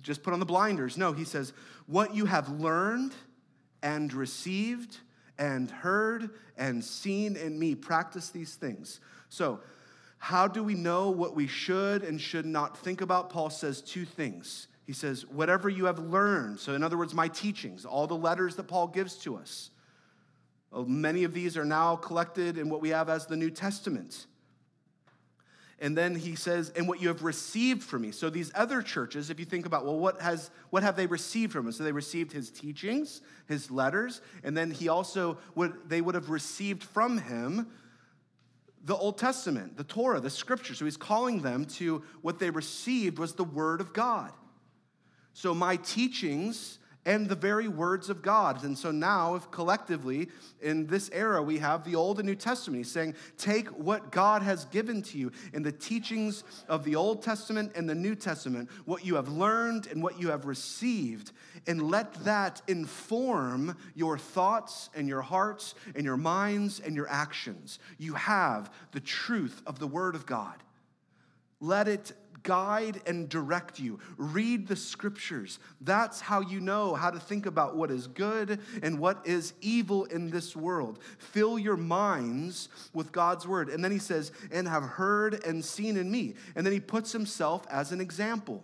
[0.00, 0.96] Just put on the blinders.
[0.96, 1.52] No, he says,
[1.86, 3.12] what you have learned
[3.82, 4.98] and received
[5.38, 9.00] and heard and seen in me, practice these things
[9.30, 9.60] so,
[10.18, 13.30] how do we know what we should and should not think about?
[13.30, 14.68] Paul says two things.
[14.86, 18.56] He says, whatever you have learned, so in other words, my teachings, all the letters
[18.56, 19.70] that Paul gives to us,
[20.86, 24.26] many of these are now collected in what we have as the New Testament.
[25.78, 28.10] And then he says, and what you have received from me.
[28.10, 31.52] So these other churches, if you think about, well, what has what have they received
[31.52, 31.72] from him?
[31.72, 36.28] So they received his teachings, his letters, and then he also would they would have
[36.28, 37.68] received from him
[38.84, 40.74] the Old Testament, the Torah, the scripture.
[40.74, 44.32] So he's calling them to what they received was the word of God.
[45.32, 48.62] So my teachings and the very words of God.
[48.62, 50.28] And so now, if collectively
[50.60, 54.42] in this era we have the Old and New Testament, he's saying, take what God
[54.42, 58.68] has given to you in the teachings of the Old Testament and the New Testament,
[58.84, 61.32] what you have learned and what you have received,
[61.66, 67.78] and let that inform your thoughts and your hearts and your minds and your actions.
[67.98, 70.62] You have the truth of the Word of God.
[71.60, 72.12] Let it
[72.42, 73.98] guide and direct you.
[74.16, 75.58] Read the scriptures.
[75.80, 80.04] That's how you know how to think about what is good and what is evil
[80.04, 80.98] in this world.
[81.18, 83.68] Fill your minds with God's word.
[83.68, 86.34] And then he says, and have heard and seen in me.
[86.54, 88.62] And then he puts himself as an example.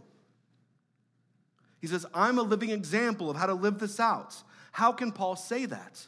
[1.80, 4.34] He says, I'm a living example of how to live this out.
[4.72, 6.06] How can Paul say that?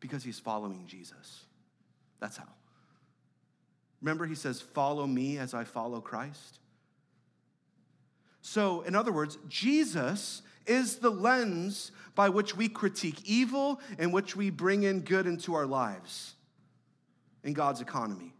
[0.00, 1.44] Because he's following Jesus.
[2.20, 2.48] That's how.
[4.00, 6.58] Remember, he says, Follow me as I follow Christ.
[8.40, 14.36] So, in other words, Jesus is the lens by which we critique evil and which
[14.36, 16.34] we bring in good into our lives
[17.42, 18.34] in God's economy.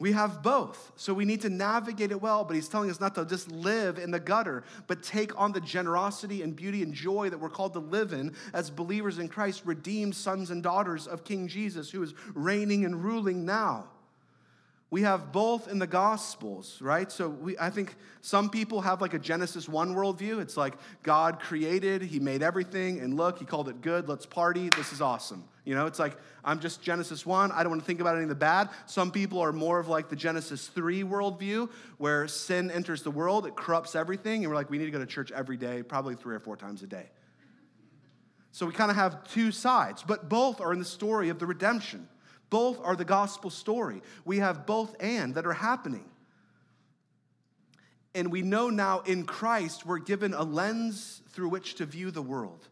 [0.00, 0.92] We have both.
[0.96, 3.98] So we need to navigate it well, but he's telling us not to just live
[3.98, 7.74] in the gutter, but take on the generosity and beauty and joy that we're called
[7.74, 12.02] to live in as believers in Christ, redeemed sons and daughters of King Jesus, who
[12.02, 13.88] is reigning and ruling now.
[14.90, 17.10] We have both in the Gospels, right?
[17.12, 20.40] So we, I think some people have like a Genesis 1 worldview.
[20.40, 20.74] It's like
[21.04, 25.00] God created, He made everything, and look, He called it good, let's party, this is
[25.00, 25.44] awesome.
[25.64, 28.24] You know, it's like I'm just Genesis 1, I don't want to think about any
[28.24, 28.70] of the bad.
[28.86, 33.46] Some people are more of like the Genesis 3 worldview, where sin enters the world,
[33.46, 36.16] it corrupts everything, and we're like, we need to go to church every day, probably
[36.16, 37.06] three or four times a day.
[38.50, 41.46] So we kind of have two sides, but both are in the story of the
[41.46, 42.08] redemption.
[42.50, 44.02] Both are the gospel story.
[44.24, 46.04] We have both and that are happening.
[48.14, 52.22] And we know now in Christ we're given a lens through which to view the
[52.22, 52.68] world.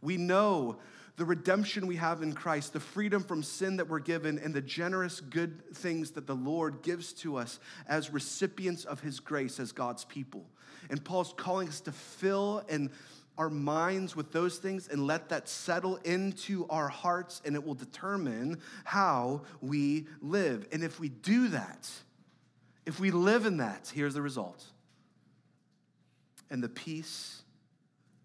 [0.00, 0.78] We know
[1.16, 4.60] the redemption we have in Christ, the freedom from sin that we're given, and the
[4.60, 7.58] generous good things that the Lord gives to us
[7.88, 10.46] as recipients of his grace as God's people.
[10.90, 12.90] And Paul's calling us to fill and
[13.38, 17.74] our minds with those things and let that settle into our hearts, and it will
[17.74, 20.66] determine how we live.
[20.72, 21.88] And if we do that,
[22.84, 24.64] if we live in that, here's the result.
[26.50, 27.42] And the peace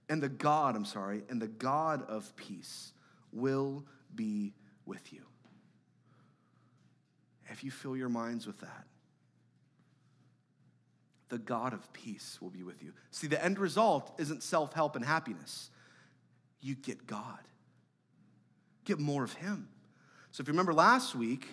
[0.09, 2.93] and the God, I'm sorry, and the God of peace
[3.31, 3.85] will
[4.15, 4.53] be
[4.85, 5.21] with you.
[7.49, 8.87] If you fill your minds with that,
[11.33, 12.93] the God of peace will be with you.
[13.09, 15.71] See, the end result isn't self help and happiness.
[16.61, 17.39] You get God,
[18.85, 19.67] get more of Him.
[20.29, 21.47] So if you remember last week,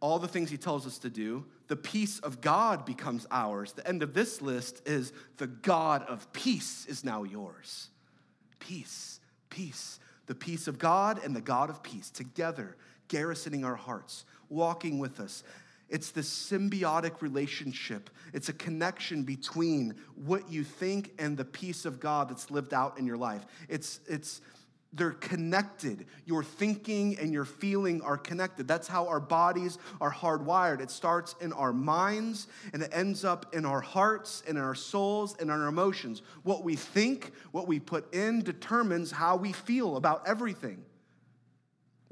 [0.00, 3.70] all the things He tells us to do, the peace of God becomes ours.
[3.72, 7.88] The end of this list is the God of peace is now yours.
[8.58, 10.00] Peace, peace.
[10.26, 12.76] The peace of God and the God of peace together,
[13.06, 15.44] garrisoning our hearts, walking with us,
[15.92, 18.08] it's this symbiotic relationship.
[18.32, 22.98] It's a connection between what you think and the peace of God that's lived out
[22.98, 23.44] in your life.
[23.68, 24.40] It's, it's,
[24.94, 26.06] they're connected.
[26.24, 28.66] Your thinking and your feeling are connected.
[28.66, 30.80] That's how our bodies are hardwired.
[30.80, 34.74] It starts in our minds and it ends up in our hearts and in our
[34.74, 36.22] souls and our emotions.
[36.42, 40.86] What we think, what we put in, determines how we feel about everything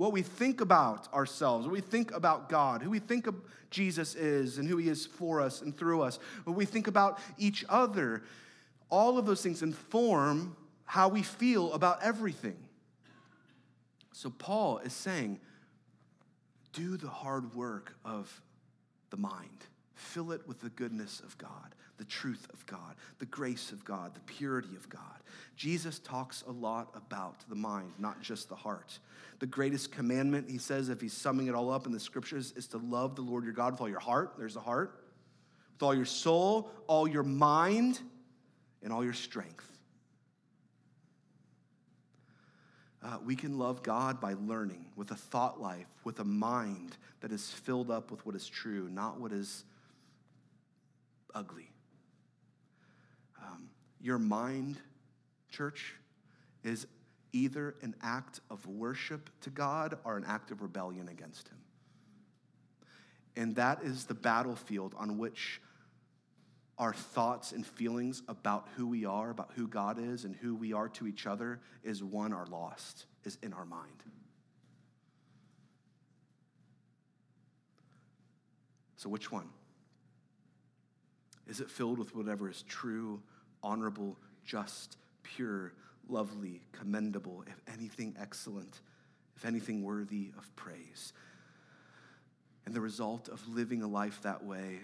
[0.00, 3.28] what we think about ourselves, what we think about God, who we think
[3.70, 7.18] Jesus is and who he is for us and through us, what we think about
[7.36, 8.22] each other,
[8.88, 12.56] all of those things inform how we feel about everything.
[14.14, 15.38] So Paul is saying,
[16.72, 18.40] do the hard work of
[19.10, 19.66] the mind.
[19.92, 24.14] Fill it with the goodness of God, the truth of God, the grace of God,
[24.14, 25.02] the purity of God.
[25.54, 28.98] Jesus talks a lot about the mind, not just the heart.
[29.38, 32.66] The greatest commandment, he says, if he's summing it all up in the scriptures, is
[32.68, 34.32] to love the Lord your God with all your heart.
[34.38, 35.04] There's the heart.
[35.74, 38.00] With all your soul, all your mind,
[38.82, 39.70] and all your strength.
[43.02, 47.30] Uh, we can love God by learning with a thought life, with a mind that
[47.30, 49.64] is filled up with what is true, not what is
[51.34, 51.70] ugly.
[54.00, 54.78] Your mind,
[55.50, 55.94] church,
[56.64, 56.86] is
[57.32, 61.58] either an act of worship to God or an act of rebellion against Him.
[63.36, 65.60] And that is the battlefield on which
[66.78, 70.72] our thoughts and feelings about who we are, about who God is, and who we
[70.72, 74.02] are to each other is won or lost, is in our mind.
[78.96, 79.48] So, which one?
[81.46, 83.22] Is it filled with whatever is true,
[83.62, 85.72] honorable, just, pure,
[86.08, 88.80] lovely, commendable, if anything excellent,
[89.36, 91.12] if anything worthy of praise?
[92.66, 94.80] And the result of living a life that way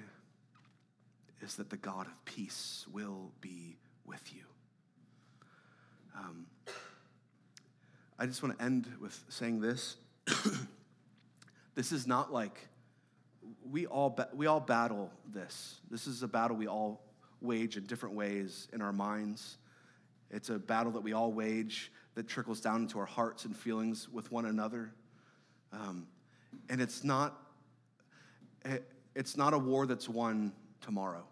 [1.41, 4.43] is that the God of peace will be with you.
[6.17, 6.47] Um,
[8.19, 9.97] I just want to end with saying this.
[11.75, 12.69] this is not like
[13.71, 15.81] we all, ba- we all battle this.
[15.91, 17.03] This is a battle we all
[17.47, 19.59] wage in different ways in our minds.
[20.31, 24.09] It's a battle that we all wage that trickles down into our hearts and feelings
[24.09, 24.93] with one another.
[25.73, 26.07] Um,
[26.69, 27.41] and it's not,
[28.65, 31.25] it, it's not a war that's won tomorrow.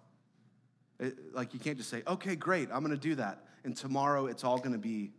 [1.01, 3.45] It, like you can't just say, okay, great, I'm going to do that.
[3.65, 5.11] And tomorrow it's all going to be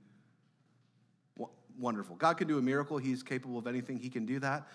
[1.78, 2.16] wonderful.
[2.16, 2.98] God can do a miracle.
[2.98, 3.98] He's capable of anything.
[3.98, 4.68] He can do that.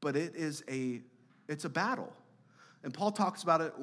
[0.00, 1.00] But it is a
[1.48, 2.12] it's a battle.
[2.82, 3.74] And Paul talks about it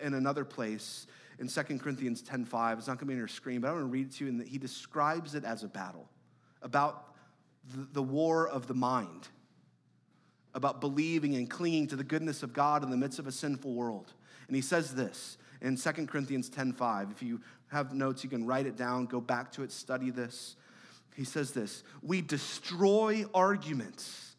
[0.00, 1.06] in another place
[1.38, 2.78] in 2 Corinthians 10:5.
[2.78, 4.24] It's not going to be on your screen, but I want to read it to
[4.24, 4.30] you.
[4.30, 6.08] And he describes it as a battle
[6.62, 7.14] about
[7.92, 9.28] the war of the mind,
[10.54, 13.72] about believing and clinging to the goodness of God in the midst of a sinful
[13.72, 14.12] world.
[14.48, 17.12] And he says this in 2 Corinthians 10:5.
[17.12, 20.56] If you have notes, you can write it down, go back to it, study this.
[21.14, 24.29] He says this: "We destroy arguments."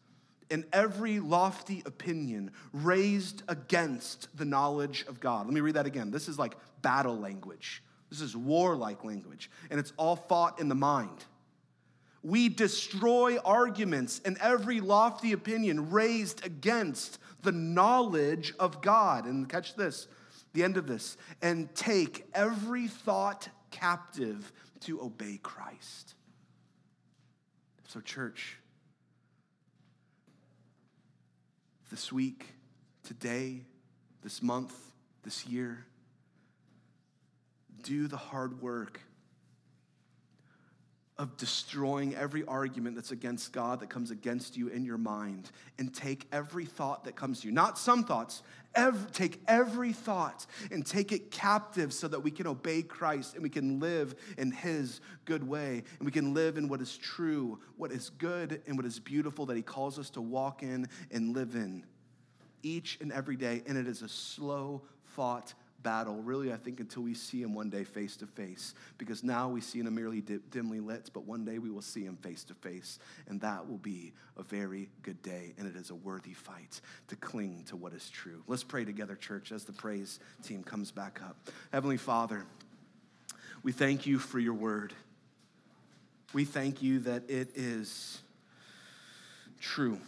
[0.52, 5.46] In every lofty opinion raised against the knowledge of God.
[5.46, 6.12] Let me read that again.
[6.12, 10.76] This is like battle language, this is warlike language, and it's all fought in the
[10.76, 11.26] mind.
[12.24, 19.26] We destroy arguments and every lofty opinion raised against the knowledge of God.
[19.26, 20.08] And catch this,
[20.54, 26.14] the end of this, and take every thought captive to obey Christ.
[27.88, 28.58] So, church,
[31.92, 32.46] this week,
[33.04, 33.62] today,
[34.24, 34.74] this month,
[35.24, 35.86] this year.
[37.84, 39.02] Do the hard work
[41.22, 45.94] of destroying every argument that's against God that comes against you in your mind and
[45.94, 48.42] take every thought that comes to you, not some thoughts,
[48.74, 53.44] every, take every thought and take it captive so that we can obey Christ and
[53.44, 57.60] we can live in His good way and we can live in what is true,
[57.78, 61.36] what is good, and what is beautiful that He calls us to walk in and
[61.36, 61.86] live in
[62.64, 63.62] each and every day.
[63.68, 65.54] And it is a slow fought
[65.84, 68.74] battle, really, I think, until we see him one day face to face.
[68.98, 72.18] Because now we see him merely dimly lit, but one day we will see him
[72.18, 73.00] face to face.
[73.28, 75.54] And that will be a very good day.
[75.58, 78.44] And it is a worthy fight to cling to what is true.
[78.48, 81.50] Let's pray together, church, as the praise team comes back up.
[81.72, 82.46] Heavenly Father,
[83.64, 84.94] we thank you for your word.
[86.34, 88.22] We thank you that it is
[89.60, 90.00] true.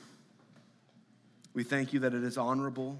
[1.54, 2.98] We thank you that it is honorable.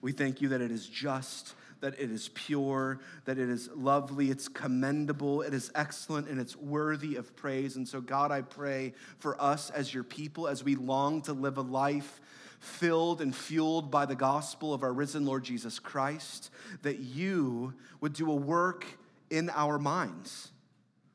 [0.00, 4.30] We thank you that it is just that it is pure, that it is lovely,
[4.30, 7.76] it's commendable, it is excellent, and it's worthy of praise.
[7.76, 11.56] And so, God, I pray for us as your people as we long to live
[11.56, 12.20] a life
[12.60, 16.50] filled and fueled by the gospel of our risen Lord Jesus Christ,
[16.82, 18.84] that you would do a work
[19.30, 20.50] in our minds.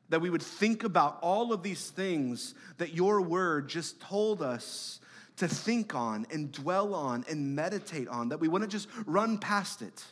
[0.08, 5.00] That we would think about all of these things that your word just told us
[5.36, 9.82] to think on and dwell on and meditate on, that we wouldn't just run past
[9.82, 10.04] it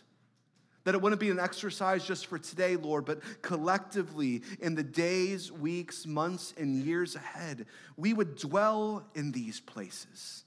[0.85, 5.53] that it wouldn't be an exercise just for today, Lord, but collectively in the days,
[5.53, 7.67] weeks, months, and years ahead,
[7.97, 10.45] we would dwell in these places.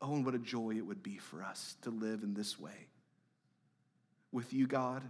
[0.00, 2.88] Oh, and what a joy it would be for us to live in this way.
[4.32, 5.02] With you, God,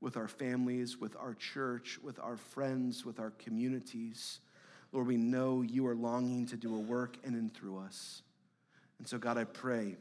[0.00, 4.40] with our families, with our church, with our friends, with our communities.
[4.92, 8.22] Lord, we know you are longing to do a work in and through us.
[8.98, 9.96] And so, God, I pray,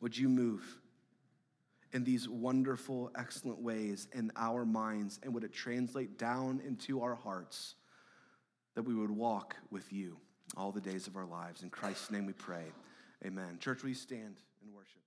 [0.00, 0.62] would you move?
[1.92, 5.20] In these wonderful, excellent ways in our minds?
[5.22, 7.74] And would it translate down into our hearts
[8.74, 10.16] that we would walk with you
[10.56, 11.62] all the days of our lives?
[11.62, 12.64] In Christ's name we pray.
[13.24, 13.58] Amen.
[13.60, 15.05] Church, will you stand and worship?